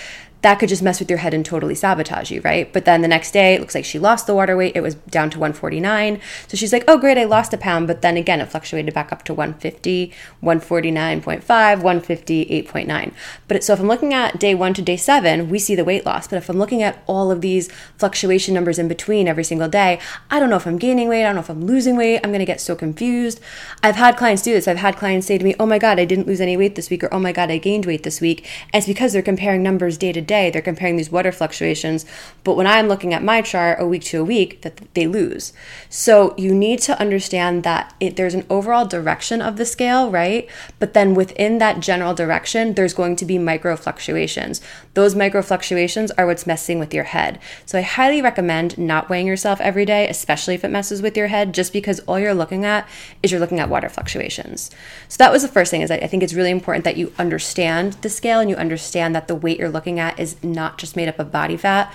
that 0.43 0.61
could 0.61 0.69
just 0.69 0.83
mess 0.83 1.01
with 1.01 1.11
your 1.11 1.19
head 1.19 1.35
and 1.35 1.45
totally 1.45 1.75
sabotage 1.75 2.31
you, 2.31 2.41
right? 2.43 2.73
But 2.73 2.85
then 2.85 3.03
the 3.03 3.09
next 3.09 3.33
day, 3.33 3.55
it 3.55 3.61
looks 3.61 3.75
like 3.75 3.85
she 3.85 3.99
lost 3.99 4.27
the 4.27 4.35
water 4.35 4.57
weight. 4.57 4.77
It 4.77 4.83
was 4.83 4.95
down 4.95 5.31
to 5.31 5.39
149. 5.39 6.21
So 6.47 6.57
she's 6.57 6.73
like, 6.73 6.85
oh, 6.87 6.97
great, 6.97 7.19
I 7.19 7.25
lost 7.25 7.53
a 7.53 7.59
pound. 7.59 7.89
But 7.89 8.03
then 8.03 8.17
again, 8.17 8.41
it 8.41 8.49
fluctuated 8.49 8.95
back 8.95 9.11
up 9.11 9.25
to 9.25 9.35
150, 9.35 10.13
149.5, 10.43 11.43
158.9. 11.43 13.13
But 13.49 13.65
so 13.65 13.73
if 13.73 13.81
I'm 13.81 13.89
looking 13.89 14.15
at 14.15 14.39
day 14.39 14.55
one 14.55 14.75
to 14.75 14.83
day 14.83 14.97
seven, 14.97 15.51
we 15.51 15.59
see 15.59 15.75
the 15.75 15.85
weight 15.85 16.07
loss. 16.07 16.29
But 16.29 16.37
if 16.37 16.49
I'm 16.49 16.59
looking 16.59 16.83
at 16.83 17.03
all 17.09 17.33
of 17.33 17.41
these 17.41 17.71
fluctuation 17.97 18.55
numbers 18.55 18.79
in 18.79 18.87
between 18.87 19.27
every 19.27 19.45
single 19.45 19.69
day, 19.69 19.99
I 20.31 20.39
don't 20.39 20.51
know 20.51 20.57
if 20.57 20.67
I'm 20.67 20.79
gaining 20.79 21.09
weight. 21.09 21.25
I 21.25 21.27
don't 21.27 21.35
know 21.35 21.41
if 21.41 21.51
I'm 21.51 21.65
losing 21.65 21.97
weight. 21.97 22.21
I'm 22.23 22.31
going 22.31 22.39
to 22.39 22.45
get 22.45 22.61
so 22.61 22.77
confused. 22.77 23.41
I've 23.83 23.97
had 23.97 24.17
clients 24.17 24.43
do 24.43 24.53
this. 24.53 24.69
I've 24.69 24.77
had 24.77 24.97
clients 24.97 25.27
say 25.27 25.37
to 25.37 25.45
me, 25.45 25.57
oh 25.59 25.67
my 25.67 25.79
God, 25.81 25.99
I 25.99 26.05
didn't 26.05 26.29
lose 26.29 26.41
any 26.41 26.57
weight 26.57 26.77
this 26.77 26.91
week, 26.91 27.03
or 27.03 27.13
oh 27.13 27.19
my 27.19 27.33
God, 27.33 27.51
I 27.51 27.59
gained 27.59 27.87
weight 27.87 28.05
this 28.05 28.21
week. 28.21 28.49
And 28.73 28.81
it's 28.81 28.87
because 28.87 29.13
they're 29.13 29.23
comparing 29.23 29.65
numbers 29.65 29.99
day 29.99 30.13
to 30.13 30.28
day. 30.29 30.51
They're 30.51 30.63
comparing 30.63 30.97
these 30.97 31.11
water 31.11 31.33
fluctuations. 31.33 32.07
But 32.45 32.55
when 32.55 32.69
I'm 32.69 32.87
looking 32.87 33.13
at 33.13 33.25
my 33.25 33.43
chart 33.43 33.81
a 33.81 33.87
week 33.87 34.05
to 34.05 34.21
a 34.21 34.25
week, 34.25 34.63
that 34.63 34.95
they 34.95 35.09
lose. 35.09 35.53
So 35.89 36.35
you 36.39 36.55
need 36.55 36.79
to 36.83 36.99
understand 37.01 37.65
that 37.65 37.95
it, 37.99 38.15
there's 38.15 38.35
an 38.35 38.47
overall 38.49 38.87
direction 38.87 39.43
of 39.43 39.57
the 39.57 39.65
scale, 39.65 40.11
right? 40.11 40.49
But 40.79 40.95
then 40.95 41.15
within 41.15 41.59
that 41.59 41.81
general 41.81 42.15
direction, 42.15 42.75
there's 42.75 42.95
going 42.95 43.17
to 43.17 43.25
be 43.25 43.39
micro 43.39 43.77
fluctuations. 43.77 44.61
Those 44.95 45.17
micro 45.17 45.43
fluctuations 45.43 46.11
are 46.13 46.27
what's 46.27 46.47
messing 46.47 46.79
with 46.79 46.95
your 46.95 47.05
head. 47.05 47.41
So 47.67 47.79
I 47.79 47.83
highly 47.83 48.23
recommend 48.23 48.79
not 48.79 49.09
weighing 49.09 49.27
yourself 49.27 49.61
every 49.61 49.85
day, 49.85 50.09
especially 50.09 50.55
if 50.55 50.65
it 50.65 50.71
messes 50.71 51.03
with 51.03 51.17
your 51.17 51.29
head, 51.29 51.55
just 51.55 51.73
because 51.73 52.01
all 52.01 52.19
you're 52.19 52.35
looking 52.35 52.65
at 52.65 52.89
is 53.23 53.31
you're 53.31 53.41
looking 53.41 53.61
at 53.61 53.69
water 53.69 53.89
fluctuations. 53.89 54.71
So 55.09 55.17
that 55.19 55.33
was 55.33 55.43
the 55.43 55.49
first 55.49 55.71
thing 55.71 55.83
is 55.83 55.91
I 55.91 56.07
think 56.07 56.23
it's 56.23 56.35
really 56.35 56.51
important 56.51 56.85
that 56.85 56.97
you 56.97 57.13
understand 57.19 57.95
the 57.95 58.11
scale 58.11 58.41
and 58.41 58.51
you 58.51 58.57
understand 58.57 59.15
that 59.15 59.29
the 59.29 59.35
weight 59.35 59.59
you're 59.59 59.71
looking 59.71 59.99
at 59.99 60.18
is 60.19 60.43
not 60.43 60.79
just 60.79 60.97
made 60.97 61.09
up 61.09 61.19
of 61.19 61.31
body 61.31 61.57
fat. 61.57 61.93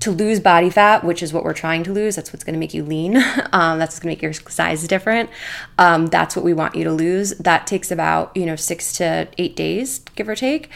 To 0.00 0.10
lose 0.10 0.40
body 0.40 0.68
fat, 0.68 1.04
which 1.04 1.22
is 1.22 1.32
what 1.32 1.42
we're 1.42 1.54
trying 1.54 1.82
to 1.84 1.92
lose, 1.92 2.16
that's 2.16 2.30
what's 2.30 2.44
going 2.44 2.52
to 2.52 2.60
make 2.60 2.74
you 2.74 2.84
lean. 2.84 3.16
Um, 3.52 3.78
that's 3.78 3.98
going 3.98 4.14
to 4.14 4.16
make 4.16 4.22
your 4.22 4.34
size 4.34 4.86
different. 4.86 5.30
Um, 5.78 6.08
that's 6.08 6.36
what 6.36 6.44
we 6.44 6.52
want 6.52 6.74
you 6.74 6.84
to 6.84 6.92
lose. 6.92 7.30
That 7.38 7.66
takes 7.66 7.90
about 7.90 8.36
you 8.36 8.44
know 8.44 8.56
six 8.56 8.92
to 8.98 9.28
eight 9.38 9.56
days, 9.56 10.00
give 10.14 10.28
or 10.28 10.34
take. 10.34 10.68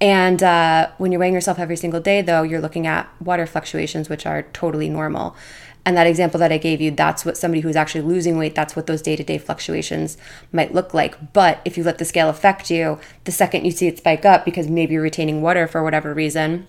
And 0.00 0.40
uh, 0.40 0.90
when 0.98 1.10
you're 1.10 1.18
weighing 1.18 1.34
yourself 1.34 1.58
every 1.58 1.76
single 1.76 2.00
day, 2.00 2.22
though, 2.22 2.42
you're 2.42 2.60
looking 2.60 2.86
at 2.86 3.08
water 3.20 3.46
fluctuations, 3.46 4.08
which 4.08 4.24
are 4.26 4.42
totally 4.52 4.88
normal. 4.88 5.34
And 5.88 5.96
that 5.96 6.06
example 6.06 6.38
that 6.40 6.52
I 6.52 6.58
gave 6.58 6.82
you, 6.82 6.90
that's 6.90 7.24
what 7.24 7.38
somebody 7.38 7.62
who's 7.62 7.74
actually 7.74 8.02
losing 8.02 8.36
weight, 8.36 8.54
that's 8.54 8.76
what 8.76 8.86
those 8.86 9.00
day 9.00 9.16
to 9.16 9.24
day 9.24 9.38
fluctuations 9.38 10.18
might 10.52 10.74
look 10.74 10.92
like. 10.92 11.32
But 11.32 11.62
if 11.64 11.78
you 11.78 11.82
let 11.82 11.96
the 11.96 12.04
scale 12.04 12.28
affect 12.28 12.70
you, 12.70 13.00
the 13.24 13.32
second 13.32 13.64
you 13.64 13.70
see 13.70 13.86
it 13.86 13.96
spike 13.96 14.26
up 14.26 14.44
because 14.44 14.68
maybe 14.68 14.92
you're 14.92 15.02
retaining 15.02 15.40
water 15.40 15.66
for 15.66 15.82
whatever 15.82 16.12
reason, 16.12 16.66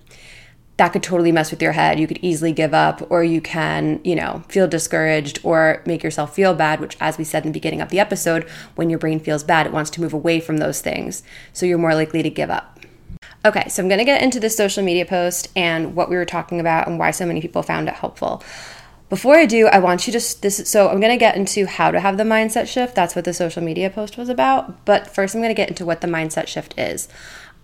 that 0.78 0.94
could 0.94 1.04
totally 1.04 1.34
mess 1.34 1.52
with 1.52 1.62
your 1.62 1.74
head. 1.74 2.00
You 2.00 2.08
could 2.08 2.20
easily 2.22 2.54
give 2.54 2.74
up, 2.74 3.12
or 3.12 3.22
you 3.22 3.42
can, 3.42 4.00
you 4.06 4.16
know, 4.16 4.42
feel 4.48 4.70
discouraged 4.70 5.42
or 5.44 5.84
make 5.86 6.02
yourself 6.02 6.34
feel 6.34 6.54
bad, 6.54 6.80
which, 6.80 6.96
as 7.02 7.18
we 7.18 7.26
said 7.26 7.44
in 7.44 7.52
the 7.52 7.60
beginning 7.60 7.82
of 7.82 7.90
the 7.90 8.00
episode, 8.00 8.48
when 8.76 8.90
your 8.90 9.00
brain 9.00 9.20
feels 9.20 9.44
bad, 9.44 9.66
it 9.66 9.74
wants 9.74 9.90
to 9.90 10.02
move 10.02 10.14
away 10.14 10.40
from 10.40 10.60
those 10.60 10.80
things. 10.80 11.24
So 11.52 11.66
you're 11.66 11.78
more 11.78 11.94
likely 11.94 12.24
to 12.24 12.30
give 12.30 12.50
up. 12.50 12.80
Okay, 13.46 13.68
so 13.68 13.84
I'm 13.84 13.90
to 13.90 14.06
get 14.06 14.22
into 14.22 14.40
the 14.40 14.50
social 14.50 14.82
media 14.82 15.06
post 15.06 15.50
and 15.58 15.94
what 15.94 16.10
we 16.10 16.16
were 16.16 16.24
talking 16.24 16.62
about 16.62 16.88
and 16.88 16.98
why 16.98 17.12
so 17.12 17.26
many 17.26 17.42
people 17.42 17.64
found 17.64 17.90
it 17.90 17.96
helpful. 17.96 18.42
Before 19.10 19.36
I 19.36 19.48
do, 19.48 19.66
I 19.66 19.80
want 19.80 20.06
you 20.06 20.14
to 20.14 20.42
this 20.42 20.70
so 20.70 20.88
I'm 20.88 21.00
going 21.00 21.12
to 21.12 21.18
get 21.18 21.36
into 21.36 21.66
how 21.66 21.90
to 21.90 22.00
have 22.00 22.18
the 22.18 22.24
mindset 22.24 22.68
shift. 22.68 22.94
That's 22.94 23.16
what 23.16 23.26
the 23.26 23.34
social 23.34 23.64
media 23.64 23.90
post 23.90 24.18
was 24.18 24.30
about, 24.30 24.86
but 24.86 25.08
first 25.08 25.34
I'm 25.34 25.42
going 25.42 25.50
to 25.50 25.56
get 25.56 25.70
into 25.70 25.84
what 25.84 26.02
the 26.02 26.08
mindset 26.08 26.48
shift 26.48 26.78
is. 26.78 27.08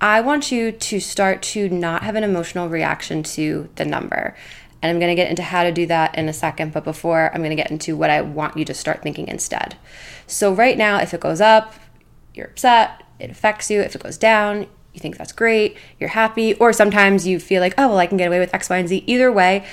I 0.01 0.21
want 0.21 0.51
you 0.51 0.71
to 0.71 0.99
start 0.99 1.41
to 1.43 1.69
not 1.69 2.03
have 2.03 2.15
an 2.15 2.23
emotional 2.23 2.67
reaction 2.67 3.21
to 3.23 3.69
the 3.75 3.85
number. 3.85 4.35
And 4.81 4.89
I'm 4.91 4.99
going 4.99 5.09
to 5.09 5.15
get 5.15 5.29
into 5.29 5.41
how 5.41 5.63
to 5.63 5.71
do 5.71 5.85
that 5.87 6.15
in 6.17 6.27
a 6.27 6.33
second. 6.33 6.73
But 6.73 6.83
before, 6.83 7.31
I'm 7.33 7.41
going 7.41 7.49
to 7.49 7.55
get 7.55 7.71
into 7.71 7.95
what 7.95 8.09
I 8.09 8.21
want 8.21 8.57
you 8.57 8.65
to 8.65 8.73
start 8.73 9.01
thinking 9.01 9.27
instead. 9.27 9.77
So, 10.27 10.53
right 10.53 10.77
now, 10.77 10.99
if 10.99 11.13
it 11.13 11.21
goes 11.21 11.41
up, 11.41 11.73
you're 12.33 12.47
upset, 12.47 13.03
it 13.19 13.31
affects 13.31 13.71
you. 13.71 13.81
If 13.81 13.95
it 13.95 14.03
goes 14.03 14.17
down, 14.17 14.67
you 14.93 14.99
think 14.99 15.17
that's 15.17 15.31
great, 15.31 15.77
you're 15.99 16.09
happy. 16.09 16.53
Or 16.55 16.71
sometimes 16.71 17.25
you 17.25 17.39
feel 17.39 17.61
like, 17.61 17.73
oh, 17.77 17.89
well, 17.89 17.97
I 17.97 18.07
can 18.07 18.17
get 18.17 18.27
away 18.27 18.39
with 18.39 18.53
X, 18.53 18.69
Y, 18.69 18.77
and 18.77 18.87
Z. 18.87 19.03
Either 19.07 19.31
way, 19.31 19.65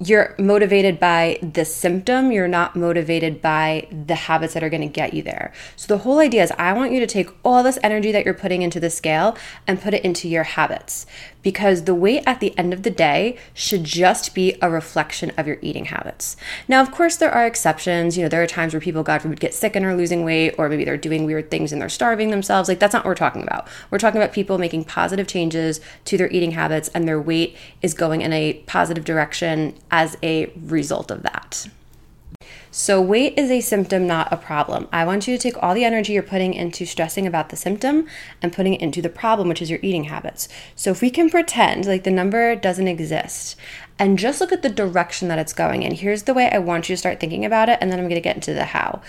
you're 0.00 0.34
motivated 0.38 0.98
by 0.98 1.38
the 1.40 1.64
symptom, 1.64 2.32
you're 2.32 2.48
not 2.48 2.74
motivated 2.74 3.40
by 3.40 3.86
the 3.90 4.16
habits 4.16 4.54
that 4.54 4.62
are 4.62 4.68
going 4.68 4.80
to 4.80 4.88
get 4.88 5.14
you 5.14 5.22
there. 5.22 5.52
So, 5.76 5.86
the 5.86 6.02
whole 6.02 6.18
idea 6.18 6.42
is 6.42 6.52
I 6.58 6.72
want 6.72 6.92
you 6.92 7.00
to 7.00 7.06
take 7.06 7.30
all 7.44 7.62
this 7.62 7.78
energy 7.82 8.10
that 8.10 8.24
you're 8.24 8.34
putting 8.34 8.62
into 8.62 8.80
the 8.80 8.90
scale 8.90 9.36
and 9.66 9.80
put 9.80 9.94
it 9.94 10.04
into 10.04 10.28
your 10.28 10.42
habits 10.42 11.06
because 11.44 11.84
the 11.84 11.94
weight 11.94 12.24
at 12.26 12.40
the 12.40 12.56
end 12.58 12.72
of 12.72 12.82
the 12.82 12.90
day 12.90 13.36
should 13.52 13.84
just 13.84 14.34
be 14.34 14.56
a 14.60 14.68
reflection 14.68 15.30
of 15.36 15.46
your 15.46 15.58
eating 15.60 15.84
habits. 15.84 16.36
Now, 16.66 16.80
of 16.80 16.90
course, 16.90 17.16
there 17.16 17.30
are 17.30 17.46
exceptions. 17.46 18.16
You 18.16 18.24
know, 18.24 18.28
there 18.28 18.42
are 18.42 18.46
times 18.48 18.74
where 18.74 18.80
people, 18.80 19.04
God 19.04 19.22
forbid, 19.22 19.38
get 19.38 19.54
sick 19.54 19.76
and 19.76 19.84
are 19.84 19.94
losing 19.94 20.24
weight, 20.24 20.54
or 20.58 20.68
maybe 20.68 20.84
they're 20.84 20.96
doing 20.96 21.24
weird 21.24 21.50
things 21.50 21.70
and 21.70 21.80
they're 21.80 21.88
starving 21.88 22.30
themselves. 22.30 22.68
Like, 22.68 22.80
that's 22.80 22.94
not 22.94 23.04
what 23.04 23.10
we're 23.10 23.14
talking 23.14 23.42
about. 23.42 23.68
We're 23.90 23.98
talking 23.98 24.20
about 24.20 24.32
people 24.32 24.58
making 24.58 24.84
positive 24.84 25.28
changes 25.28 25.80
to 26.06 26.16
their 26.16 26.30
eating 26.30 26.52
habits 26.52 26.88
and 26.88 27.06
their 27.06 27.20
weight 27.20 27.56
is 27.82 27.94
going 27.94 28.22
in 28.22 28.32
a 28.32 28.54
positive 28.66 29.04
direction 29.04 29.74
as 29.94 30.16
a 30.24 30.52
result 30.56 31.12
of 31.12 31.22
that. 31.22 31.68
So, 32.72 33.00
weight 33.00 33.38
is 33.38 33.48
a 33.48 33.60
symptom, 33.60 34.08
not 34.08 34.32
a 34.32 34.36
problem. 34.36 34.88
I 34.92 35.04
want 35.04 35.28
you 35.28 35.36
to 35.36 35.40
take 35.40 35.62
all 35.62 35.72
the 35.72 35.84
energy 35.84 36.14
you're 36.14 36.24
putting 36.24 36.52
into 36.52 36.84
stressing 36.84 37.28
about 37.28 37.50
the 37.50 37.56
symptom 37.56 38.08
and 38.42 38.52
putting 38.52 38.74
it 38.74 38.80
into 38.80 39.00
the 39.00 39.08
problem, 39.08 39.48
which 39.48 39.62
is 39.62 39.70
your 39.70 39.78
eating 39.80 40.04
habits. 40.04 40.48
So, 40.74 40.90
if 40.90 41.00
we 41.00 41.10
can 41.10 41.30
pretend 41.30 41.86
like 41.86 42.02
the 42.02 42.10
number 42.10 42.56
doesn't 42.56 42.88
exist 42.88 43.54
and 44.00 44.18
just 44.18 44.40
look 44.40 44.50
at 44.50 44.62
the 44.62 44.68
direction 44.68 45.28
that 45.28 45.38
it's 45.38 45.52
going 45.52 45.84
in, 45.84 45.94
here's 45.94 46.24
the 46.24 46.34
way 46.34 46.50
I 46.50 46.58
want 46.58 46.88
you 46.88 46.94
to 46.94 46.98
start 46.98 47.20
thinking 47.20 47.44
about 47.44 47.68
it, 47.68 47.78
and 47.80 47.92
then 47.92 48.00
I'm 48.00 48.08
to 48.08 48.20
get 48.20 48.34
into 48.34 48.52
the 48.52 48.64
how. 48.64 49.00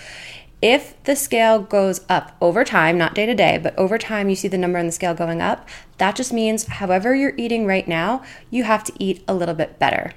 If 0.62 1.02
the 1.02 1.16
scale 1.16 1.58
goes 1.58 2.02
up 2.08 2.36
over 2.40 2.62
time, 2.62 2.96
not 2.96 3.16
day 3.16 3.26
to 3.26 3.34
day, 3.34 3.58
but 3.60 3.76
over 3.76 3.98
time, 3.98 4.28
you 4.28 4.36
see 4.36 4.48
the 4.48 4.56
number 4.56 4.78
on 4.78 4.86
the 4.86 4.92
scale 4.92 5.14
going 5.14 5.42
up, 5.42 5.68
that 5.98 6.14
just 6.14 6.32
means 6.32 6.66
however 6.66 7.16
you're 7.16 7.34
eating 7.36 7.66
right 7.66 7.88
now, 7.88 8.22
you 8.50 8.62
have 8.62 8.84
to 8.84 8.92
eat 9.00 9.24
a 9.26 9.34
little 9.34 9.56
bit 9.56 9.80
better. 9.80 10.12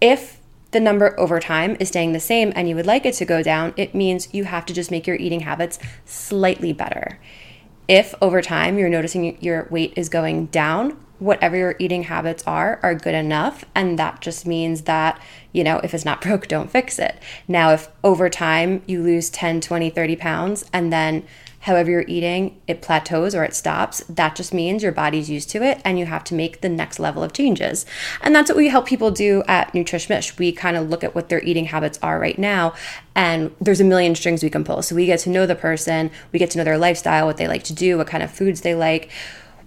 If 0.00 0.40
the 0.70 0.80
number 0.80 1.18
over 1.18 1.40
time 1.40 1.76
is 1.80 1.88
staying 1.88 2.12
the 2.12 2.20
same 2.20 2.52
and 2.54 2.68
you 2.68 2.76
would 2.76 2.86
like 2.86 3.06
it 3.06 3.14
to 3.14 3.24
go 3.24 3.42
down, 3.42 3.72
it 3.76 3.94
means 3.94 4.32
you 4.32 4.44
have 4.44 4.66
to 4.66 4.74
just 4.74 4.90
make 4.90 5.06
your 5.06 5.16
eating 5.16 5.40
habits 5.40 5.78
slightly 6.04 6.72
better. 6.72 7.18
If 7.86 8.14
over 8.20 8.42
time 8.42 8.78
you're 8.78 8.90
noticing 8.90 9.40
your 9.42 9.66
weight 9.70 9.94
is 9.96 10.08
going 10.10 10.46
down, 10.46 10.98
whatever 11.18 11.56
your 11.56 11.74
eating 11.78 12.04
habits 12.04 12.44
are 12.46 12.78
are 12.82 12.94
good 12.94 13.14
enough 13.14 13.64
and 13.74 13.98
that 13.98 14.20
just 14.20 14.46
means 14.46 14.82
that 14.82 15.20
you 15.52 15.64
know 15.64 15.80
if 15.82 15.92
it's 15.92 16.04
not 16.04 16.20
broke 16.22 16.46
don't 16.46 16.70
fix 16.70 16.98
it 16.98 17.20
now 17.46 17.72
if 17.72 17.88
over 18.04 18.30
time 18.30 18.82
you 18.86 19.02
lose 19.02 19.28
10 19.30 19.60
20 19.60 19.90
30 19.90 20.16
pounds 20.16 20.64
and 20.72 20.92
then 20.92 21.24
however 21.60 21.90
you're 21.90 22.04
eating, 22.06 22.60
it 22.66 22.82
plateaus 22.82 23.34
or 23.34 23.44
it 23.44 23.54
stops, 23.54 24.02
that 24.08 24.36
just 24.36 24.54
means 24.54 24.82
your 24.82 24.92
body's 24.92 25.28
used 25.28 25.50
to 25.50 25.62
it 25.62 25.80
and 25.84 25.98
you 25.98 26.06
have 26.06 26.24
to 26.24 26.34
make 26.34 26.60
the 26.60 26.68
next 26.68 26.98
level 26.98 27.22
of 27.22 27.32
changes. 27.32 27.84
And 28.22 28.34
that's 28.34 28.48
what 28.48 28.56
we 28.56 28.68
help 28.68 28.86
people 28.86 29.10
do 29.10 29.42
at 29.48 29.72
NutrishMish. 29.72 30.38
We 30.38 30.52
kind 30.52 30.76
of 30.76 30.88
look 30.88 31.02
at 31.02 31.14
what 31.14 31.28
their 31.28 31.42
eating 31.42 31.66
habits 31.66 31.98
are 32.02 32.20
right 32.20 32.38
now 32.38 32.74
and 33.14 33.54
there's 33.60 33.80
a 33.80 33.84
million 33.84 34.14
strings 34.14 34.42
we 34.42 34.50
can 34.50 34.64
pull. 34.64 34.82
So 34.82 34.94
we 34.94 35.06
get 35.06 35.20
to 35.20 35.30
know 35.30 35.46
the 35.46 35.56
person, 35.56 36.10
we 36.32 36.38
get 36.38 36.50
to 36.50 36.58
know 36.58 36.64
their 36.64 36.78
lifestyle, 36.78 37.26
what 37.26 37.36
they 37.36 37.48
like 37.48 37.64
to 37.64 37.74
do, 37.74 37.98
what 37.98 38.06
kind 38.06 38.22
of 38.22 38.30
foods 38.30 38.60
they 38.60 38.74
like 38.74 39.10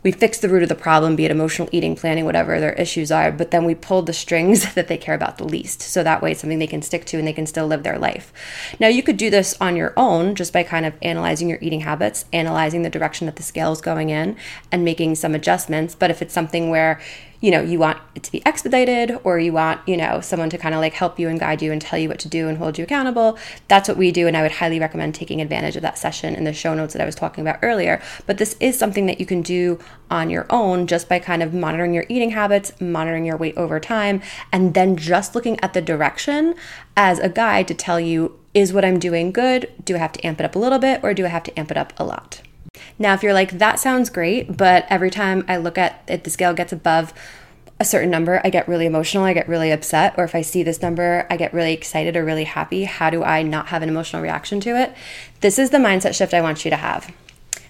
we 0.03 0.11
fix 0.11 0.39
the 0.39 0.49
root 0.49 0.63
of 0.63 0.69
the 0.69 0.75
problem, 0.75 1.15
be 1.15 1.25
it 1.25 1.31
emotional 1.31 1.69
eating, 1.71 1.95
planning, 1.95 2.25
whatever 2.25 2.59
their 2.59 2.73
issues 2.73 3.11
are, 3.11 3.31
but 3.31 3.51
then 3.51 3.65
we 3.65 3.75
pull 3.75 4.01
the 4.01 4.13
strings 4.13 4.73
that 4.75 4.87
they 4.87 4.97
care 4.97 5.15
about 5.15 5.37
the 5.37 5.43
least. 5.43 5.81
So 5.81 6.03
that 6.03 6.21
way 6.21 6.31
it's 6.31 6.41
something 6.41 6.59
they 6.59 6.67
can 6.67 6.81
stick 6.81 7.05
to 7.05 7.17
and 7.17 7.27
they 7.27 7.33
can 7.33 7.45
still 7.45 7.67
live 7.67 7.83
their 7.83 7.99
life. 7.99 8.33
Now, 8.79 8.87
you 8.87 9.03
could 9.03 9.17
do 9.17 9.29
this 9.29 9.55
on 9.61 9.75
your 9.75 9.93
own 9.95 10.35
just 10.35 10.53
by 10.53 10.63
kind 10.63 10.85
of 10.85 10.93
analyzing 11.01 11.49
your 11.49 11.59
eating 11.61 11.81
habits, 11.81 12.25
analyzing 12.33 12.81
the 12.81 12.89
direction 12.89 13.25
that 13.27 13.35
the 13.35 13.43
scale 13.43 13.71
is 13.71 13.81
going 13.81 14.09
in, 14.09 14.37
and 14.71 14.83
making 14.83 15.15
some 15.15 15.35
adjustments. 15.35 15.95
But 15.95 16.11
if 16.11 16.21
it's 16.21 16.33
something 16.33 16.69
where 16.69 16.99
you 17.41 17.51
know, 17.51 17.61
you 17.61 17.79
want 17.79 17.97
it 18.15 18.23
to 18.23 18.31
be 18.31 18.45
expedited 18.45 19.17
or 19.23 19.39
you 19.39 19.51
want, 19.51 19.81
you 19.87 19.97
know, 19.97 20.21
someone 20.21 20.49
to 20.51 20.57
kind 20.57 20.75
of 20.75 20.79
like 20.79 20.93
help 20.93 21.19
you 21.19 21.27
and 21.27 21.39
guide 21.39 21.61
you 21.61 21.71
and 21.71 21.81
tell 21.81 21.97
you 21.97 22.07
what 22.07 22.19
to 22.19 22.29
do 22.29 22.47
and 22.47 22.59
hold 22.59 22.77
you 22.77 22.83
accountable, 22.83 23.37
that's 23.67 23.89
what 23.89 23.97
we 23.97 24.11
do. 24.11 24.27
And 24.27 24.37
I 24.37 24.43
would 24.43 24.51
highly 24.51 24.79
recommend 24.79 25.15
taking 25.15 25.41
advantage 25.41 25.75
of 25.75 25.81
that 25.81 25.97
session 25.97 26.35
in 26.35 26.43
the 26.43 26.53
show 26.53 26.73
notes 26.73 26.93
that 26.93 27.01
I 27.01 27.05
was 27.05 27.15
talking 27.15 27.41
about 27.41 27.59
earlier. 27.63 28.01
But 28.27 28.37
this 28.37 28.55
is 28.59 28.77
something 28.77 29.07
that 29.07 29.19
you 29.19 29.25
can 29.25 29.41
do 29.41 29.79
on 30.09 30.29
your 30.29 30.45
own 30.49 30.85
just 30.87 31.09
by 31.09 31.19
kind 31.19 31.41
of 31.41 31.53
monitoring 31.53 31.93
your 31.93 32.05
eating 32.09 32.31
habits, 32.31 32.79
monitoring 32.79 33.25
your 33.25 33.37
weight 33.37 33.57
over 33.57 33.79
time, 33.79 34.21
and 34.51 34.73
then 34.75 34.95
just 34.95 35.33
looking 35.33 35.59
at 35.61 35.73
the 35.73 35.81
direction 35.81 36.53
as 36.95 37.17
a 37.19 37.29
guide 37.29 37.67
to 37.67 37.73
tell 37.73 37.99
you 37.99 38.37
is 38.53 38.73
what 38.73 38.85
I'm 38.85 38.99
doing 38.99 39.31
good? 39.31 39.71
Do 39.83 39.95
I 39.95 39.99
have 39.99 40.11
to 40.13 40.25
amp 40.25 40.39
it 40.39 40.45
up 40.45 40.55
a 40.55 40.59
little 40.59 40.79
bit 40.79 40.99
or 41.03 41.13
do 41.13 41.25
I 41.25 41.29
have 41.29 41.43
to 41.43 41.59
amp 41.59 41.71
it 41.71 41.77
up 41.77 41.93
a 41.97 42.03
lot? 42.03 42.41
Now, 42.97 43.13
if 43.13 43.23
you're 43.23 43.33
like, 43.33 43.57
that 43.57 43.79
sounds 43.79 44.09
great, 44.09 44.57
but 44.57 44.85
every 44.89 45.09
time 45.09 45.43
I 45.47 45.57
look 45.57 45.77
at 45.77 46.03
it, 46.07 46.23
the 46.23 46.29
scale 46.29 46.53
gets 46.53 46.71
above 46.71 47.13
a 47.79 47.83
certain 47.83 48.11
number, 48.11 48.39
I 48.43 48.51
get 48.51 48.67
really 48.67 48.85
emotional, 48.85 49.23
I 49.23 49.33
get 49.33 49.49
really 49.49 49.71
upset, 49.71 50.13
or 50.17 50.23
if 50.23 50.35
I 50.35 50.41
see 50.41 50.61
this 50.61 50.83
number, 50.83 51.25
I 51.31 51.35
get 51.35 51.51
really 51.51 51.73
excited 51.73 52.15
or 52.15 52.23
really 52.23 52.43
happy. 52.43 52.83
How 52.83 53.09
do 53.09 53.23
I 53.23 53.41
not 53.41 53.67
have 53.67 53.81
an 53.81 53.89
emotional 53.89 54.21
reaction 54.21 54.59
to 54.61 54.79
it? 54.79 54.93
This 55.39 55.57
is 55.57 55.71
the 55.71 55.79
mindset 55.79 56.15
shift 56.15 56.33
I 56.33 56.41
want 56.41 56.63
you 56.63 56.69
to 56.69 56.77
have. 56.77 57.11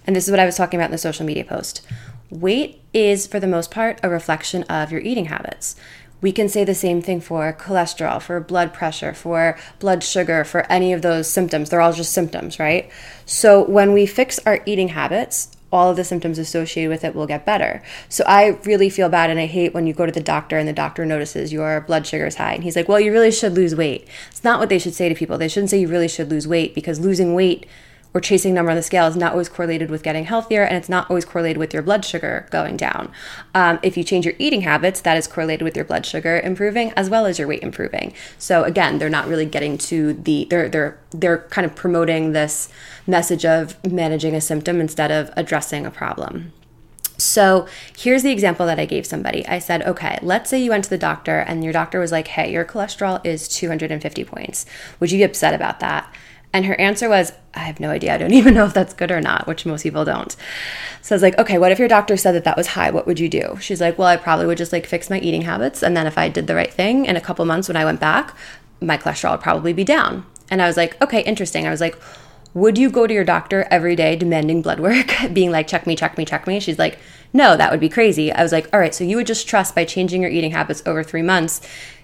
And 0.05 0.15
this 0.15 0.25
is 0.25 0.31
what 0.31 0.39
I 0.41 0.45
was 0.45 0.57
talking 0.57 0.79
about 0.79 0.87
in 0.87 0.91
the 0.91 0.97
social 0.97 1.25
media 1.25 1.45
post. 1.45 1.81
Weight 2.29 2.81
is, 2.93 3.25
for 3.25 3.39
the 3.39 3.47
most 3.47 3.71
part, 3.71 3.99
a 4.03 4.09
reflection 4.09 4.63
of 4.63 4.91
your 4.91 5.01
eating 5.01 5.25
habits. 5.25 5.75
We 6.21 6.31
can 6.31 6.49
say 6.49 6.63
the 6.63 6.75
same 6.75 7.01
thing 7.01 7.19
for 7.19 7.51
cholesterol, 7.53 8.21
for 8.21 8.39
blood 8.39 8.73
pressure, 8.73 9.13
for 9.13 9.57
blood 9.79 10.03
sugar, 10.03 10.43
for 10.43 10.71
any 10.71 10.93
of 10.93 11.01
those 11.01 11.27
symptoms. 11.27 11.69
They're 11.69 11.81
all 11.81 11.93
just 11.93 12.13
symptoms, 12.13 12.59
right? 12.59 12.89
So 13.25 13.63
when 13.63 13.91
we 13.91 14.05
fix 14.05 14.39
our 14.45 14.61
eating 14.65 14.89
habits, 14.89 15.55
all 15.71 15.89
of 15.89 15.95
the 15.95 16.03
symptoms 16.03 16.37
associated 16.37 16.89
with 16.89 17.03
it 17.03 17.15
will 17.15 17.25
get 17.25 17.45
better. 17.45 17.81
So 18.09 18.23
I 18.27 18.59
really 18.65 18.89
feel 18.89 19.09
bad 19.09 19.29
and 19.29 19.39
I 19.39 19.45
hate 19.45 19.73
when 19.73 19.87
you 19.87 19.93
go 19.93 20.05
to 20.05 20.11
the 20.11 20.21
doctor 20.21 20.57
and 20.57 20.67
the 20.67 20.73
doctor 20.73 21.05
notices 21.05 21.53
your 21.53 21.81
blood 21.81 22.05
sugar 22.05 22.27
is 22.27 22.35
high 22.35 22.53
and 22.53 22.63
he's 22.63 22.75
like, 22.75 22.89
"Well, 22.89 22.99
you 22.99 23.11
really 23.11 23.31
should 23.31 23.53
lose 23.53 23.73
weight." 23.73 24.07
It's 24.29 24.43
not 24.43 24.59
what 24.59 24.69
they 24.69 24.79
should 24.79 24.93
say 24.93 25.07
to 25.07 25.15
people. 25.15 25.37
They 25.37 25.47
shouldn't 25.47 25.69
say 25.69 25.79
you 25.79 25.87
really 25.87 26.09
should 26.09 26.29
lose 26.29 26.47
weight 26.47 26.75
because 26.75 26.99
losing 26.99 27.33
weight 27.33 27.65
or 28.13 28.21
chasing 28.21 28.53
number 28.53 28.71
on 28.71 28.77
the 28.77 28.83
scale 28.83 29.07
is 29.07 29.15
not 29.15 29.31
always 29.31 29.47
correlated 29.47 29.89
with 29.89 30.03
getting 30.03 30.25
healthier 30.25 30.63
and 30.63 30.75
it's 30.75 30.89
not 30.89 31.09
always 31.09 31.25
correlated 31.25 31.57
with 31.57 31.73
your 31.73 31.83
blood 31.83 32.03
sugar 32.03 32.47
going 32.51 32.75
down. 32.75 33.11
Um, 33.55 33.79
if 33.83 33.95
you 33.95 34.03
change 34.03 34.25
your 34.25 34.35
eating 34.37 34.61
habits, 34.61 35.01
that 35.01 35.17
is 35.17 35.27
correlated 35.27 35.63
with 35.63 35.75
your 35.75 35.85
blood 35.85 36.05
sugar 36.05 36.39
improving 36.39 36.91
as 36.91 37.09
well 37.09 37.25
as 37.25 37.39
your 37.39 37.47
weight 37.47 37.63
improving. 37.63 38.13
So 38.37 38.63
again, 38.63 38.97
they're 38.97 39.09
not 39.09 39.27
really 39.27 39.45
getting 39.45 39.77
to 39.79 40.13
the 40.13 40.47
they're 40.49 40.67
they're 40.69 40.99
they're 41.11 41.39
kind 41.49 41.65
of 41.65 41.75
promoting 41.75 42.33
this 42.33 42.69
message 43.07 43.45
of 43.45 43.81
managing 43.89 44.35
a 44.35 44.41
symptom 44.41 44.81
instead 44.81 45.11
of 45.11 45.31
addressing 45.37 45.85
a 45.85 45.91
problem. 45.91 46.51
So 47.17 47.67
here's 47.95 48.23
the 48.23 48.31
example 48.31 48.65
that 48.65 48.79
I 48.79 48.85
gave 48.85 49.05
somebody. 49.05 49.45
I 49.47 49.59
said, 49.59 49.83
okay, 49.83 50.17
let's 50.21 50.49
say 50.49 50.61
you 50.61 50.71
went 50.71 50.85
to 50.85 50.89
the 50.89 50.97
doctor 50.97 51.39
and 51.39 51.63
your 51.63 51.71
doctor 51.71 51.99
was 51.99 52.11
like, 52.11 52.27
hey, 52.29 52.51
your 52.51 52.65
cholesterol 52.65 53.23
is 53.23 53.47
250 53.47 54.23
points. 54.25 54.65
Would 54.99 55.11
you 55.11 55.19
be 55.19 55.23
upset 55.23 55.53
about 55.53 55.79
that? 55.81 56.11
And 56.53 56.65
her 56.65 56.79
answer 56.79 57.07
was, 57.07 57.31
I 57.53 57.59
have 57.59 57.79
no 57.79 57.89
idea. 57.89 58.13
I 58.13 58.17
don't 58.17 58.33
even 58.33 58.53
know 58.53 58.65
if 58.65 58.73
that's 58.73 58.93
good 58.93 59.11
or 59.11 59.21
not, 59.21 59.47
which 59.47 59.65
most 59.65 59.83
people 59.83 60.05
don't. 60.05 60.35
So 61.01 61.15
I 61.15 61.17
was 61.17 61.23
like, 61.23 61.37
okay, 61.37 61.57
what 61.57 61.71
if 61.71 61.79
your 61.79 61.87
doctor 61.87 62.17
said 62.17 62.33
that 62.33 62.43
that 62.43 62.57
was 62.57 62.67
high? 62.67 62.91
What 62.91 63.07
would 63.07 63.19
you 63.19 63.29
do? 63.29 63.57
She's 63.59 63.81
like, 63.81 63.97
well, 63.97 64.07
I 64.07 64.17
probably 64.17 64.45
would 64.45 64.57
just 64.57 64.73
like 64.73 64.85
fix 64.85 65.09
my 65.09 65.19
eating 65.19 65.43
habits. 65.43 65.81
And 65.81 65.95
then 65.95 66.07
if 66.07 66.17
I 66.17 66.29
did 66.29 66.47
the 66.47 66.55
right 66.55 66.73
thing 66.73 67.05
in 67.05 67.15
a 67.15 67.21
couple 67.21 67.45
months 67.45 67.67
when 67.67 67.77
I 67.77 67.85
went 67.85 67.99
back, 67.99 68.35
my 68.79 68.97
cholesterol 68.97 69.31
would 69.31 69.41
probably 69.41 69.73
be 69.73 69.83
down. 69.83 70.25
And 70.49 70.61
I 70.61 70.67
was 70.67 70.77
like, 70.77 71.01
okay, 71.01 71.21
interesting. 71.23 71.65
I 71.65 71.71
was 71.71 71.81
like, 71.81 71.97
would 72.53 72.77
you 72.77 72.89
go 72.89 73.07
to 73.07 73.13
your 73.13 73.23
doctor 73.23 73.65
every 73.71 73.95
day 73.95 74.15
demanding 74.15 74.61
blood 74.61 74.79
work, 74.79 75.11
being 75.33 75.51
like, 75.51 75.67
check 75.67 75.87
me, 75.87 75.95
check 75.95 76.17
me, 76.17 76.25
check 76.25 76.45
me? 76.45 76.59
She's 76.59 76.79
like, 76.79 76.99
no, 77.33 77.55
that 77.55 77.71
would 77.71 77.79
be 77.79 77.87
crazy. 77.89 78.31
I 78.31 78.43
was 78.43 78.51
like, 78.51 78.67
all 78.73 78.79
right, 78.79 78.93
so 78.93 79.05
you 79.05 79.15
would 79.15 79.27
just 79.27 79.47
trust 79.47 79.73
by 79.73 79.85
changing 79.85 80.21
your 80.21 80.31
eating 80.31 80.51
habits 80.51 80.83
over 80.85 81.01
three 81.01 81.21
months 81.21 81.61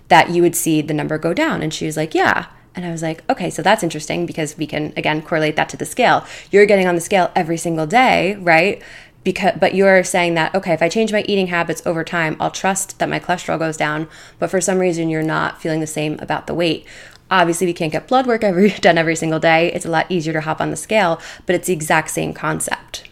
that 0.07 0.29
you 0.29 0.41
would 0.41 0.55
see 0.55 0.81
the 0.81 0.93
number 0.93 1.17
go 1.17 1.33
down. 1.33 1.61
And 1.61 1.73
she 1.73 1.85
was 1.85 1.97
like, 1.97 2.15
yeah. 2.15 2.47
And 2.77 2.85
I 2.85 2.91
was 2.91 3.01
like, 3.01 3.27
okay, 3.27 3.49
so 3.49 3.63
that's 3.63 3.81
interesting 3.81 4.27
because 4.27 4.55
we 4.55 4.67
can 4.67 4.93
again 4.95 5.23
correlate 5.23 5.55
that 5.55 5.67
to 5.69 5.77
the 5.77 5.85
scale. 5.85 6.23
You're 6.51 6.67
getting 6.67 6.87
on 6.87 6.93
the 6.93 7.01
scale 7.01 7.31
every 7.35 7.57
single 7.57 7.87
day, 7.87 8.35
right? 8.35 8.81
Because, 9.23 9.57
but 9.59 9.75
you're 9.75 10.05
saying 10.05 10.35
that 10.35 10.55
okay 10.55 10.71
if 10.71 10.81
i 10.81 10.87
change 10.87 11.11
my 11.11 11.21
eating 11.27 11.47
habits 11.47 11.85
over 11.85 12.01
time 12.05 12.37
i'll 12.39 12.51
trust 12.51 12.97
that 12.99 13.09
my 13.09 13.19
cholesterol 13.19 13.59
goes 13.59 13.75
down 13.75 14.07
but 14.39 14.49
for 14.49 14.61
some 14.61 14.79
reason 14.79 15.09
you're 15.09 15.21
not 15.21 15.61
feeling 15.61 15.81
the 15.81 15.87
same 15.87 16.17
about 16.19 16.47
the 16.47 16.53
weight 16.53 16.85
obviously 17.29 17.67
we 17.67 17.73
can't 17.73 17.91
get 17.91 18.07
blood 18.07 18.25
work 18.25 18.41
every 18.41 18.69
done 18.79 18.97
every 18.97 19.17
single 19.17 19.39
day 19.39 19.69
it's 19.73 19.85
a 19.85 19.89
lot 19.89 20.09
easier 20.09 20.31
to 20.31 20.39
hop 20.39 20.61
on 20.61 20.69
the 20.69 20.77
scale 20.77 21.19
but 21.45 21.55
it's 21.55 21.67
the 21.67 21.73
exact 21.73 22.09
same 22.09 22.31
concept 22.31 23.09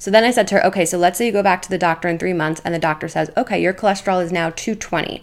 so 0.00 0.10
then 0.10 0.24
I 0.24 0.30
said 0.30 0.48
to 0.48 0.54
her, 0.54 0.66
okay, 0.66 0.86
so 0.86 0.96
let's 0.96 1.18
say 1.18 1.26
you 1.26 1.32
go 1.32 1.42
back 1.42 1.60
to 1.60 1.68
the 1.68 1.76
doctor 1.76 2.08
in 2.08 2.18
three 2.18 2.32
months 2.32 2.62
and 2.64 2.74
the 2.74 2.78
doctor 2.78 3.06
says, 3.06 3.30
okay, 3.36 3.60
your 3.60 3.74
cholesterol 3.74 4.24
is 4.24 4.32
now 4.32 4.48
220. 4.48 5.22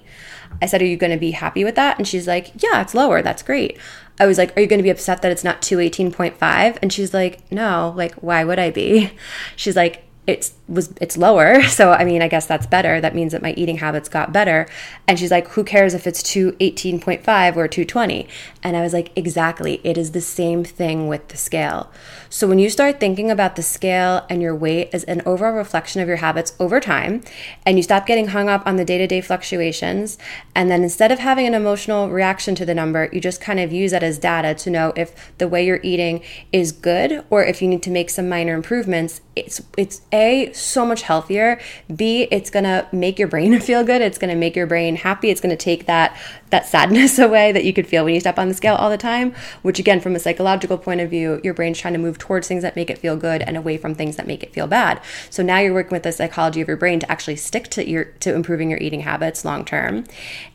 I 0.61 0.65
said, 0.65 0.81
Are 0.81 0.85
you 0.85 0.97
going 0.97 1.11
to 1.11 1.17
be 1.17 1.31
happy 1.31 1.63
with 1.63 1.75
that? 1.75 1.97
And 1.97 2.07
she's 2.07 2.27
like, 2.27 2.51
Yeah, 2.61 2.81
it's 2.81 2.93
lower. 2.93 3.21
That's 3.21 3.43
great. 3.43 3.77
I 4.19 4.25
was 4.25 4.37
like, 4.37 4.55
Are 4.57 4.61
you 4.61 4.67
going 4.67 4.79
to 4.79 4.83
be 4.83 4.89
upset 4.89 5.21
that 5.21 5.31
it's 5.31 5.43
not 5.43 5.61
218.5? 5.61 6.77
And 6.81 6.91
she's 6.91 7.13
like, 7.13 7.49
No, 7.51 7.93
like, 7.95 8.13
why 8.15 8.43
would 8.43 8.59
I 8.59 8.71
be? 8.71 9.11
She's 9.55 9.75
like, 9.75 10.03
it's 10.25 10.53
was 10.67 10.93
it's 10.99 11.17
lower. 11.17 11.61
So 11.77 11.91
i 11.91 12.03
mean 12.05 12.21
i 12.21 12.27
guess 12.27 12.47
that's 12.47 12.65
better. 12.65 12.99
That 12.99 13.13
means 13.13 13.31
that 13.33 13.41
my 13.41 13.53
eating 13.53 13.77
habits 13.77 14.09
got 14.09 14.33
better. 14.33 14.67
And 15.07 15.19
she's 15.19 15.31
like 15.31 15.47
who 15.49 15.63
cares 15.63 15.93
if 15.93 16.07
it's 16.07 16.23
218.5 16.23 17.55
or 17.55 17.67
220 17.67 18.27
and 18.63 18.75
i 18.75 18.81
was 18.81 18.93
like 18.93 19.11
exactly. 19.15 19.79
It 19.83 19.97
is 19.97 20.11
the 20.11 20.21
same 20.21 20.63
thing 20.63 21.07
with 21.07 21.27
the 21.27 21.37
scale. 21.37 21.91
So 22.29 22.47
when 22.47 22.59
you 22.59 22.69
start 22.69 22.99
thinking 22.99 23.29
about 23.31 23.55
the 23.55 23.63
scale 23.63 24.25
and 24.29 24.41
your 24.41 24.55
weight 24.55 24.89
as 24.91 25.03
an 25.05 25.21
overall 25.25 25.53
reflection 25.53 26.01
of 26.01 26.07
your 26.07 26.17
habits 26.17 26.53
over 26.59 26.79
time 26.79 27.23
and 27.65 27.77
you 27.77 27.83
stop 27.83 28.05
getting 28.05 28.27
hung 28.27 28.49
up 28.49 28.65
on 28.65 28.75
the 28.75 28.85
day-to-day 28.85 29.21
fluctuations 29.21 30.17
and 30.55 30.69
then 30.69 30.83
instead 30.83 31.11
of 31.11 31.19
having 31.19 31.47
an 31.47 31.53
emotional 31.53 32.09
reaction 32.09 32.55
to 32.55 32.65
the 32.65 32.73
number 32.73 33.09
you 33.13 33.21
just 33.21 33.39
kind 33.39 33.59
of 33.59 33.71
use 33.71 33.91
that 33.91 34.03
as 34.03 34.17
data 34.17 34.53
to 34.55 34.69
know 34.69 34.93
if 34.95 35.31
the 35.37 35.47
way 35.47 35.65
you're 35.65 35.79
eating 35.83 36.21
is 36.51 36.71
good 36.71 37.23
or 37.29 37.43
if 37.43 37.61
you 37.61 37.67
need 37.67 37.83
to 37.83 37.89
make 37.91 38.09
some 38.09 38.27
minor 38.29 38.53
improvements. 38.53 39.21
It's 39.35 39.61
it's 39.77 40.01
a 40.11 40.51
so 40.57 40.85
much 40.85 41.03
healthier. 41.03 41.59
B 41.93 42.27
it's 42.31 42.49
to 42.49 42.87
make 42.91 43.19
your 43.19 43.27
brain 43.27 43.59
feel 43.61 43.83
good. 43.83 44.01
It's 44.01 44.17
to 44.29 44.35
make 44.35 44.55
your 44.55 44.67
brain 44.67 44.95
happy. 44.95 45.29
It's 45.29 45.41
to 45.51 45.57
take 45.57 45.85
that 45.85 46.17
that 46.49 46.65
sadness 46.65 47.19
away 47.27 47.51
that 47.51 47.65
you 47.65 47.73
could 47.73 47.87
feel 47.87 48.05
when 48.05 48.13
you 48.13 48.19
step 48.19 48.39
on 48.39 48.47
the 48.47 48.53
scale 48.53 48.75
all 48.75 48.89
the 48.89 48.97
time 48.97 49.33
which 49.61 49.79
again 49.79 49.99
from 49.99 50.15
a 50.15 50.19
psychological 50.19 50.77
point 50.77 51.01
of 51.01 51.09
view 51.09 51.41
your 51.43 51.53
brain's 51.53 51.77
trying 51.77 51.93
to 51.93 51.99
move 51.99 52.17
towards 52.17 52.47
things 52.47 52.63
that 52.63 52.75
make 52.75 52.89
it 52.89 52.97
feel 52.97 53.17
good 53.17 53.41
and 53.41 53.57
away 53.57 53.77
from 53.77 53.93
things 53.93 54.15
that 54.15 54.27
make 54.27 54.43
it 54.43 54.53
feel 54.53 54.67
bad. 54.67 55.01
So 55.29 55.43
now 55.43 55.59
you're 55.59 55.73
working 55.73 55.91
with 55.91 56.03
the 56.03 56.11
psychology 56.11 56.61
of 56.61 56.67
your 56.67 56.77
brain 56.77 56.99
to 56.99 57.11
actually 57.11 57.35
stick 57.35 57.67
to 57.69 57.87
your 57.87 58.05
to 58.05 58.33
improving 58.33 58.69
your 58.69 58.79
eating 58.79 59.01
habits 59.01 59.45
long 59.45 59.65
term. 59.65 60.05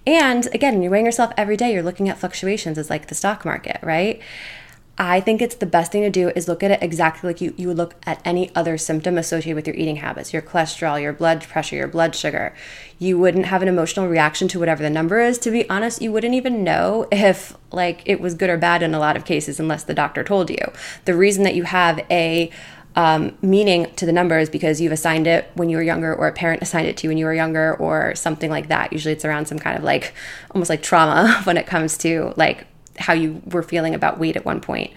And 0.07 0.47
again 0.55 0.83
you're 0.83 0.93
weighing 0.93 1.07
yourself 1.07 1.33
every 1.37 1.57
day 1.57 1.73
you're 1.73 1.83
looking 1.83 2.09
at 2.09 2.19
fluctuations 2.19 2.79
as 2.79 2.91
like 2.91 3.09
the 3.09 3.15
stock 3.15 3.45
market 3.45 3.79
right 3.83 4.21
I 5.05 5.21
think 5.21 5.43
it's 5.43 5.57
the 5.57 5.67
best 5.67 5.91
thing 5.91 6.03
to 6.03 6.11
do 6.11 6.29
is 6.37 6.47
look 6.47 6.62
at 6.62 6.71
it 6.71 6.81
exactly 6.81 7.29
like 7.29 7.41
you, 7.41 7.53
you 7.57 7.67
would 7.67 7.77
look 7.77 7.97
at 8.07 8.23
any 8.25 8.55
other 8.55 8.79
symptom 8.79 9.19
associated 9.19 9.57
with 9.57 9.67
your 9.67 9.75
eating 9.75 9.97
habits, 9.97 10.33
your 10.33 10.43
cholesterol, 10.43 11.03
your 11.03 11.12
blood 11.12 11.43
pressure, 11.43 11.75
your 11.75 11.88
blood 11.88 12.15
sugar. 12.15 12.55
You 13.01 13.19
wouldn't 13.19 13.47
have 13.47 13.62
an 13.62 13.69
emotional 13.69 14.07
reaction 14.07 14.47
to 14.47 14.61
whatever 14.61 14.81
the 14.81 14.91
number 14.91 15.19
is. 15.19 15.38
To 15.41 15.51
be 15.51 15.69
honest, 15.69 16.03
you 16.03 16.12
wouldn't 16.12 16.35
even 16.35 16.62
know 16.62 17.09
if 17.11 17.57
like 17.73 18.05
it 18.07 18.21
was 18.21 18.35
good 18.35 18.49
or 18.49 18.57
bad 18.57 18.81
in 18.81 18.95
a 18.95 19.01
lot 19.01 19.17
of 19.17 19.25
cases 19.25 19.59
unless 19.59 19.83
the 19.83 19.93
doctor 19.93 20.23
told 20.23 20.51
you. 20.51 20.65
The 21.05 21.17
reason 21.17 21.43
that 21.43 21.57
you 21.57 21.65
have 21.65 21.99
a 22.09 22.49
um, 22.95 23.37
meaning 23.43 23.93
to 23.97 24.07
the 24.07 24.12
number 24.12 24.38
is 24.38 24.51
because 24.51 24.81
you've 24.81 24.93
assigned 24.93 25.27
it 25.27 25.51
when 25.55 25.69
you 25.69 25.79
were 25.79 25.83
younger 25.83 26.15
or 26.15 26.29
a 26.29 26.33
parent 26.33 26.62
assigned 26.62 26.87
it 26.87 26.97
to 26.99 27.05
you 27.05 27.11
when 27.11 27.19
you 27.19 27.25
were 27.25 27.35
younger 27.35 27.75
or 27.75 28.15
something 28.15 28.51
like 28.51 28.69
that. 28.69 28.93
Usually 28.93 29.15
it's 29.15 29.25
around 29.25 29.47
some 29.47 29.59
kind 29.59 29.77
of 29.77 29.83
like 29.83 30.15
almost 30.53 30.71
like 30.71 30.83
trauma 30.83 31.41
when 31.45 31.57
it 31.57 31.67
comes 31.67 31.99
to 31.99 32.35
like 32.37 32.67
how 32.98 33.12
you 33.12 33.42
were 33.50 33.62
feeling 33.62 33.94
about 33.94 34.18
weight 34.18 34.37
at 34.37 34.44
one 34.44 34.61
point. 34.61 34.92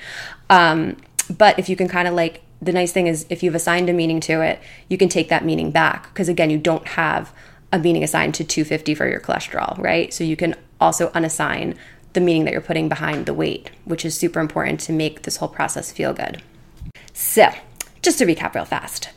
Um, 0.50 0.98
but 1.30 1.58
if 1.58 1.70
you 1.70 1.76
can 1.76 1.88
kind 1.88 2.08
of 2.08 2.14
like, 2.14 2.42
the 2.62 2.72
nice 2.72 2.92
thing 2.92 3.08
is 3.08 3.26
if 3.30 3.44
you've 3.44 3.56
assigned 3.56 3.90
a 3.90 3.94
meaning 3.94 4.20
to 4.22 4.42
it, 4.42 4.60
you 4.90 4.98
can 4.98 5.10
take 5.10 5.30
that 5.30 5.44
meaning 5.44 5.72
back 5.72 6.08
because 6.10 6.30
again, 6.30 6.50
you 6.50 6.58
don't 6.58 6.88
have 6.90 7.34
a 7.72 7.80
meaning 7.80 8.04
assigned 8.04 8.34
to 8.36 8.44
250 8.44 8.96
for 8.96 9.08
your 9.08 9.20
cholesterol, 9.20 9.78
right? 9.78 10.14
So 10.14 10.24
you 10.24 10.36
can 10.36 10.56
also 10.80 11.10
unassign 11.10 11.76
the 12.14 12.22
meaning 12.22 12.46
that 12.46 12.52
you're 12.52 12.62
putting 12.62 12.90
behind 12.90 13.26
the 13.26 13.34
weight, 13.34 13.70
which 13.84 14.06
is 14.06 14.18
super 14.18 14.40
important 14.40 14.80
to 14.82 14.94
make 14.94 15.24
this 15.24 15.38
whole 15.38 15.50
process 15.50 15.92
feel 15.92 16.14
good. 16.14 16.42
So, 17.14 17.50
just 18.02 18.18
to 18.20 18.26
recap 18.26 18.56
real 18.56 18.66
fast. 18.66 19.10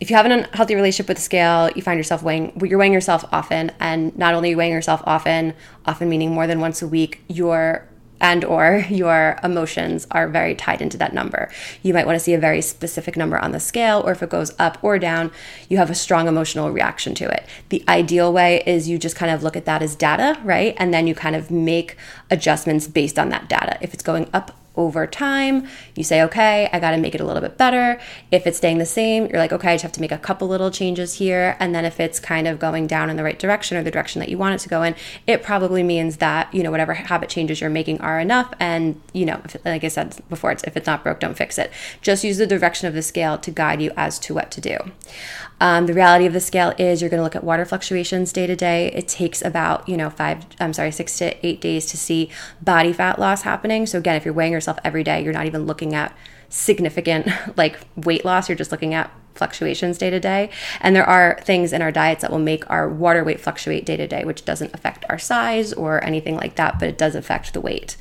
If 0.00 0.10
you 0.10 0.16
have 0.16 0.26
an 0.26 0.32
unhealthy 0.32 0.74
relationship 0.74 1.08
with 1.08 1.16
the 1.18 1.22
scale, 1.22 1.70
you 1.74 1.82
find 1.82 1.98
yourself 1.98 2.22
weighing, 2.22 2.52
you're 2.62 2.78
weighing 2.78 2.92
yourself 2.92 3.24
often, 3.32 3.72
and 3.80 4.16
not 4.18 4.34
only 4.34 4.54
weighing 4.54 4.72
yourself 4.72 5.02
often, 5.04 5.54
often 5.86 6.08
meaning 6.08 6.32
more 6.32 6.46
than 6.46 6.60
once 6.60 6.82
a 6.82 6.88
week, 6.88 7.22
you're 7.28 7.86
and 8.20 8.44
or 8.44 8.84
your 8.88 9.38
emotions 9.42 10.06
are 10.10 10.28
very 10.28 10.54
tied 10.54 10.80
into 10.80 10.96
that 10.98 11.12
number. 11.12 11.50
You 11.82 11.94
might 11.94 12.06
want 12.06 12.16
to 12.16 12.20
see 12.20 12.34
a 12.34 12.38
very 12.38 12.62
specific 12.62 13.16
number 13.16 13.38
on 13.38 13.52
the 13.52 13.60
scale 13.60 14.02
or 14.04 14.12
if 14.12 14.22
it 14.22 14.30
goes 14.30 14.54
up 14.58 14.78
or 14.82 14.98
down, 14.98 15.30
you 15.68 15.76
have 15.76 15.90
a 15.90 15.94
strong 15.94 16.28
emotional 16.28 16.70
reaction 16.70 17.14
to 17.16 17.28
it. 17.28 17.46
The 17.68 17.84
ideal 17.88 18.32
way 18.32 18.62
is 18.66 18.88
you 18.88 18.98
just 18.98 19.16
kind 19.16 19.32
of 19.32 19.42
look 19.42 19.56
at 19.56 19.64
that 19.66 19.82
as 19.82 19.94
data, 19.94 20.40
right? 20.44 20.74
And 20.78 20.92
then 20.92 21.06
you 21.06 21.14
kind 21.14 21.36
of 21.36 21.50
make 21.50 21.96
adjustments 22.30 22.86
based 22.86 23.18
on 23.18 23.28
that 23.30 23.48
data. 23.48 23.78
If 23.80 23.94
it's 23.94 24.02
going 24.02 24.28
up 24.32 24.52
over 24.76 25.06
time. 25.06 25.66
You 25.94 26.04
say, 26.04 26.22
okay, 26.22 26.68
I 26.72 26.78
got 26.80 26.92
to 26.92 26.96
make 26.98 27.14
it 27.14 27.20
a 27.20 27.24
little 27.24 27.42
bit 27.42 27.56
better. 27.56 28.00
If 28.30 28.46
it's 28.46 28.58
staying 28.58 28.78
the 28.78 28.86
same, 28.86 29.26
you're 29.26 29.38
like, 29.38 29.52
okay, 29.52 29.72
I 29.72 29.74
just 29.74 29.82
have 29.82 29.92
to 29.92 30.00
make 30.00 30.12
a 30.12 30.18
couple 30.18 30.48
little 30.48 30.70
changes 30.70 31.14
here. 31.14 31.56
And 31.60 31.74
then 31.74 31.84
if 31.84 32.00
it's 32.00 32.20
kind 32.20 32.46
of 32.46 32.58
going 32.58 32.86
down 32.86 33.10
in 33.10 33.16
the 33.16 33.24
right 33.24 33.38
direction 33.38 33.76
or 33.76 33.82
the 33.82 33.90
direction 33.90 34.20
that 34.20 34.28
you 34.28 34.38
want 34.38 34.54
it 34.54 34.58
to 34.58 34.68
go 34.68 34.82
in, 34.82 34.94
it 35.26 35.42
probably 35.42 35.82
means 35.82 36.18
that, 36.18 36.52
you 36.52 36.62
know, 36.62 36.70
whatever 36.70 36.94
habit 36.94 37.28
changes 37.28 37.60
you're 37.60 37.70
making 37.70 38.00
are 38.00 38.20
enough. 38.20 38.52
And, 38.58 39.00
you 39.12 39.24
know, 39.24 39.40
if, 39.44 39.56
like 39.64 39.84
I 39.84 39.88
said 39.88 40.16
before, 40.28 40.52
it's, 40.52 40.64
if 40.64 40.76
it's 40.76 40.86
not 40.86 41.02
broke, 41.02 41.20
don't 41.20 41.36
fix 41.36 41.58
it. 41.58 41.70
Just 42.00 42.24
use 42.24 42.38
the 42.38 42.46
direction 42.46 42.88
of 42.88 42.94
the 42.94 43.02
scale 43.02 43.38
to 43.38 43.50
guide 43.50 43.80
you 43.80 43.92
as 43.96 44.18
to 44.20 44.34
what 44.34 44.50
to 44.50 44.60
do. 44.60 44.78
Um, 45.58 45.86
the 45.86 45.94
reality 45.94 46.26
of 46.26 46.34
the 46.34 46.40
scale 46.40 46.74
is 46.76 47.00
you're 47.00 47.08
going 47.08 47.18
to 47.18 47.24
look 47.24 47.36
at 47.36 47.42
water 47.42 47.64
fluctuations 47.64 48.30
day 48.32 48.46
to 48.46 48.54
day. 48.54 48.88
It 48.92 49.08
takes 49.08 49.40
about, 49.40 49.88
you 49.88 49.96
know, 49.96 50.10
five, 50.10 50.44
I'm 50.60 50.74
sorry, 50.74 50.92
six 50.92 51.16
to 51.18 51.46
eight 51.46 51.62
days 51.62 51.86
to 51.86 51.96
see 51.96 52.28
body 52.60 52.92
fat 52.92 53.18
loss 53.18 53.42
happening. 53.42 53.86
So 53.86 53.96
again, 53.98 54.16
if 54.16 54.26
you're 54.26 54.34
weighing 54.34 54.52
yourself 54.52 54.65
every 54.84 55.04
day, 55.04 55.22
you're 55.22 55.32
not 55.32 55.46
even 55.46 55.66
looking 55.66 55.94
at 55.94 56.16
significant 56.48 57.28
like 57.56 57.78
weight 57.96 58.24
loss. 58.24 58.48
You're 58.48 58.56
just 58.56 58.72
looking 58.72 58.94
at 58.94 59.10
fluctuations 59.34 59.98
day 59.98 60.10
to 60.10 60.18
day. 60.18 60.50
And 60.80 60.96
there 60.96 61.04
are 61.04 61.38
things 61.42 61.72
in 61.72 61.82
our 61.82 61.92
diets 61.92 62.22
that 62.22 62.30
will 62.30 62.38
make 62.38 62.68
our 62.70 62.88
water 62.88 63.22
weight 63.22 63.40
fluctuate 63.40 63.84
day 63.84 63.96
to 63.96 64.06
day, 64.06 64.24
which 64.24 64.44
doesn't 64.44 64.74
affect 64.74 65.04
our 65.08 65.18
size 65.18 65.72
or 65.72 66.02
anything 66.02 66.36
like 66.36 66.56
that, 66.56 66.78
but 66.78 66.88
it 66.88 66.98
does 66.98 67.14
affect 67.14 67.52
the 67.52 67.60
weight. 67.60 67.96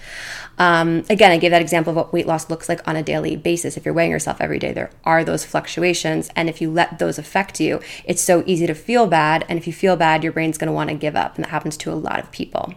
Um, 0.58 1.04
again, 1.10 1.32
I 1.32 1.38
gave 1.38 1.52
that 1.52 1.62
example 1.62 1.92
of 1.92 1.98
what 1.98 2.14
weight 2.14 2.28
loss 2.28 2.50
looks 2.50 2.70
like 2.70 2.86
on 2.88 2.96
a 2.96 3.04
daily 3.04 3.36
basis. 3.36 3.78
If 3.78 3.86
you're 3.86 3.94
weighing 3.94 4.12
yourself 4.12 4.40
every 4.40 4.60
day, 4.60 4.72
there 4.72 4.92
are 5.04 5.24
those 5.24 5.46
fluctuations. 5.46 6.30
And 6.36 6.50
if 6.50 6.62
you 6.62 6.72
let 6.72 7.00
those 7.00 7.18
affect 7.18 7.60
you, 7.60 7.82
it's 8.06 8.22
so 8.22 8.44
easy 8.46 8.68
to 8.68 8.76
feel 8.76 9.08
bad. 9.08 9.46
And 9.50 9.58
if 9.58 9.68
you 9.68 9.74
feel 9.74 9.96
bad, 9.96 10.24
your 10.24 10.32
brain's 10.32 10.58
going 10.58 10.68
to 10.68 10.74
want 10.74 10.90
to 10.90 10.96
give 10.96 11.16
up. 11.16 11.36
And 11.36 11.44
that 11.44 11.50
happens 11.50 11.78
to 11.78 11.92
a 11.92 11.94
lot 11.94 12.20
of 12.20 12.32
people. 12.32 12.74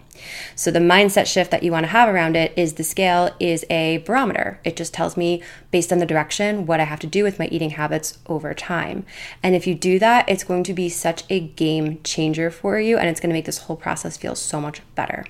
So 0.57 0.71
the 0.71 0.81
mindset 0.81 1.27
shift 1.27 1.51
that 1.53 1.63
you 1.63 1.71
want 1.71 1.85
to 1.85 1.93
have 1.93 2.09
around 2.09 2.37
it 2.37 2.53
is 2.57 2.73
the 2.73 2.85
scale 2.85 3.31
is 3.39 3.65
a 3.71 3.99
barometer. 3.99 4.61
It 4.65 4.77
just 4.77 4.93
tells 4.93 5.17
me 5.17 5.43
based 5.71 5.93
on 5.93 5.99
the 5.99 6.07
direction 6.07 6.67
what 6.67 6.81
I 6.81 6.85
have 6.85 7.01
to 7.01 7.07
do 7.07 7.23
with 7.23 7.39
my 7.39 7.47
eating 7.47 7.71
habits 7.71 8.19
over 8.27 8.53
time. 8.55 9.05
And 9.43 9.55
if 9.55 9.67
you 9.67 9.75
do 9.77 9.99
that, 10.01 10.29
it's 10.29 10.45
going 10.45 10.65
to 10.65 10.75
be 10.75 10.89
such 10.89 11.23
a 11.31 11.41
game 11.41 12.01
changer 12.03 12.51
for 12.51 12.81
you 12.81 12.99
and 12.99 13.09
it's 13.09 13.21
going 13.21 13.31
to 13.31 13.35
make 13.35 13.47
this 13.47 13.59
whole 13.59 13.77
process 13.77 14.17
feel 14.17 14.35
so 14.35 14.61
much 14.61 14.83
better. 14.95 15.25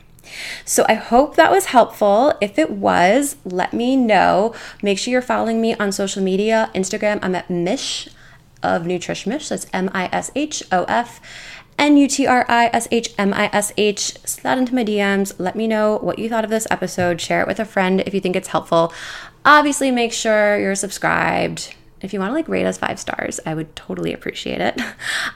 So 0.65 0.85
I 0.89 0.95
hope 0.95 1.37
that 1.37 1.51
was 1.51 1.67
helpful. 1.67 2.35
If 2.41 2.59
it 2.59 2.71
was, 2.71 3.37
let 3.45 3.73
me 3.73 3.97
know. 3.97 4.55
Make 4.83 4.99
sure 4.99 5.13
you're 5.13 5.23
following 5.23 5.61
me 5.61 5.75
on 5.75 5.93
social 5.93 6.23
media. 6.23 6.71
Instagram, 6.75 7.19
I'm 7.23 7.35
at 7.35 7.51
Mish 7.51 8.09
of 8.63 8.83
Nutrish 8.83 9.27
Mish. 9.27 9.49
That's 9.49 9.67
M 9.73 9.91
I 9.95 10.09
S 10.13 10.31
H 10.35 10.63
O 10.73 10.85
F. 10.85 11.21
N 11.79 11.97
U 11.97 12.09
T 12.09 12.27
R 12.27 12.45
I 12.49 12.71
S 12.73 12.89
H 12.91 13.15
M 13.17 13.33
I 13.33 13.49
S 13.53 13.73
H. 13.77 14.19
Slide 14.27 14.59
into 14.59 14.75
my 14.75 14.85
DMs. 14.85 15.35
Let 15.39 15.55
me 15.55 15.69
know 15.69 15.99
what 15.99 16.19
you 16.19 16.29
thought 16.29 16.45
of 16.45 16.51
this 16.51 16.67
episode. 16.71 17.21
Share 17.21 17.41
it 17.41 17.47
with 17.47 17.61
a 17.61 17.65
friend 17.65 18.01
if 18.01 18.13
you 18.13 18.21
think 18.21 18.35
it's 18.35 18.49
helpful. 18.49 18.93
Obviously, 19.45 19.91
make 19.91 20.13
sure 20.13 20.59
you're 20.59 20.75
subscribed 20.75 21.75
if 22.01 22.13
you 22.13 22.21
want 22.21 22.31
to 22.31 22.35
like 22.35 22.49
rate 22.49 22.67
us 22.67 22.79
five 22.79 22.99
stars, 22.99 23.41
I 23.45 23.55
would 23.55 23.75
totally 23.75 24.13
appreciate 24.13 24.61
it. 24.61 24.81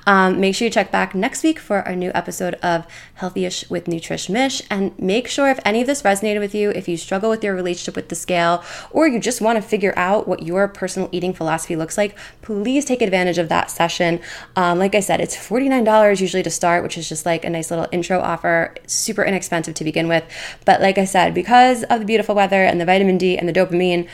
Um, 0.05 0.41
make 0.41 0.55
sure 0.55 0.67
you 0.67 0.71
check 0.71 0.91
back 0.91 1.15
next 1.15 1.45
week 1.45 1.59
for 1.61 1.87
our 1.87 1.95
new 1.95 2.11
episode 2.13 2.55
of 2.55 2.87
Healthyish 3.21 3.71
with 3.71 3.85
Nutrish 3.85 4.29
Mish. 4.29 4.61
And 4.69 4.99
make 4.99 5.29
sure 5.29 5.49
if 5.49 5.61
any 5.65 5.81
of 5.81 5.87
this 5.87 6.03
resonated 6.03 6.41
with 6.41 6.55
you, 6.55 6.71
if 6.71 6.89
you 6.89 6.97
struggle 6.97 7.31
with 7.31 7.45
your 7.45 7.55
relationship 7.55 7.95
with 7.95 8.09
the 8.09 8.17
scale, 8.17 8.65
or 8.91 9.07
you 9.07 9.21
just 9.21 9.41
want 9.41 9.57
to 9.57 9.63
figure 9.63 9.95
out 9.97 10.27
what 10.27 10.43
your 10.43 10.67
personal 10.67 11.09
eating 11.13 11.33
philosophy 11.33 11.77
looks 11.77 11.97
like, 11.97 12.17
please 12.41 12.85
take 12.85 13.01
advantage 13.01 13.39
of 13.39 13.49
that 13.49 13.71
session. 13.71 14.21
Um, 14.57 14.79
like 14.79 14.95
I 14.95 15.01
said, 15.01 15.21
it's 15.21 15.37
$49 15.37 16.21
usually 16.21 16.43
to 16.43 16.51
start, 16.51 16.83
which 16.83 16.99
is 16.99 17.09
just 17.09 17.25
like 17.25 17.45
a 17.45 17.51
nice 17.51 17.71
little 17.71 17.87
intro 17.93 18.19
offer, 18.19 18.75
super 18.87 19.23
inexpensive 19.25 19.75
to 19.75 19.85
begin 19.85 20.09
with. 20.09 20.25
But 20.65 20.81
like 20.81 20.99
I 20.99 21.05
said, 21.05 21.33
because 21.33 21.85
of 21.85 22.01
the 22.01 22.07
beautiful 22.07 22.35
weather 22.35 22.65
and 22.65 22.81
the 22.81 22.85
vitamin 22.85 23.19
D 23.19 23.39
and 23.39 23.49
the 23.49 23.53
dopamine, 23.53 24.09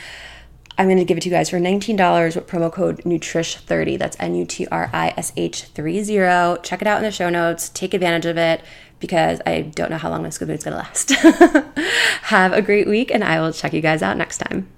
I'm 0.79 0.87
going 0.87 0.97
to 0.97 1.03
give 1.03 1.17
it 1.17 1.21
to 1.21 1.29
you 1.29 1.35
guys 1.35 1.49
for 1.49 1.59
$19 1.59 2.35
with 2.37 2.47
promo 2.47 2.71
code 2.71 3.03
NUTRISH30. 3.03 3.99
That's 3.99 4.15
N 4.17 4.33
U 4.33 4.45
T 4.45 4.65
R 4.67 4.89
I 4.93 5.13
S 5.17 5.33
H 5.35 5.63
30. 5.63 6.61
Check 6.63 6.81
it 6.81 6.87
out 6.87 6.99
in 6.99 7.03
the 7.03 7.11
show 7.11 7.29
notes. 7.29 7.67
Take 7.67 7.93
advantage 7.93 8.25
of 8.25 8.37
it 8.37 8.61
because 9.01 9.41
I 9.45 9.61
don't 9.61 9.89
know 9.89 9.97
how 9.97 10.09
long 10.09 10.21
my 10.21 10.29
this 10.29 10.41
is 10.41 10.47
going 10.47 10.57
to 10.57 10.69
last. 10.69 11.11
Have 12.23 12.53
a 12.53 12.61
great 12.61 12.87
week, 12.87 13.11
and 13.11 13.25
I 13.25 13.41
will 13.41 13.51
check 13.51 13.73
you 13.73 13.81
guys 13.81 14.01
out 14.01 14.15
next 14.15 14.37
time. 14.37 14.69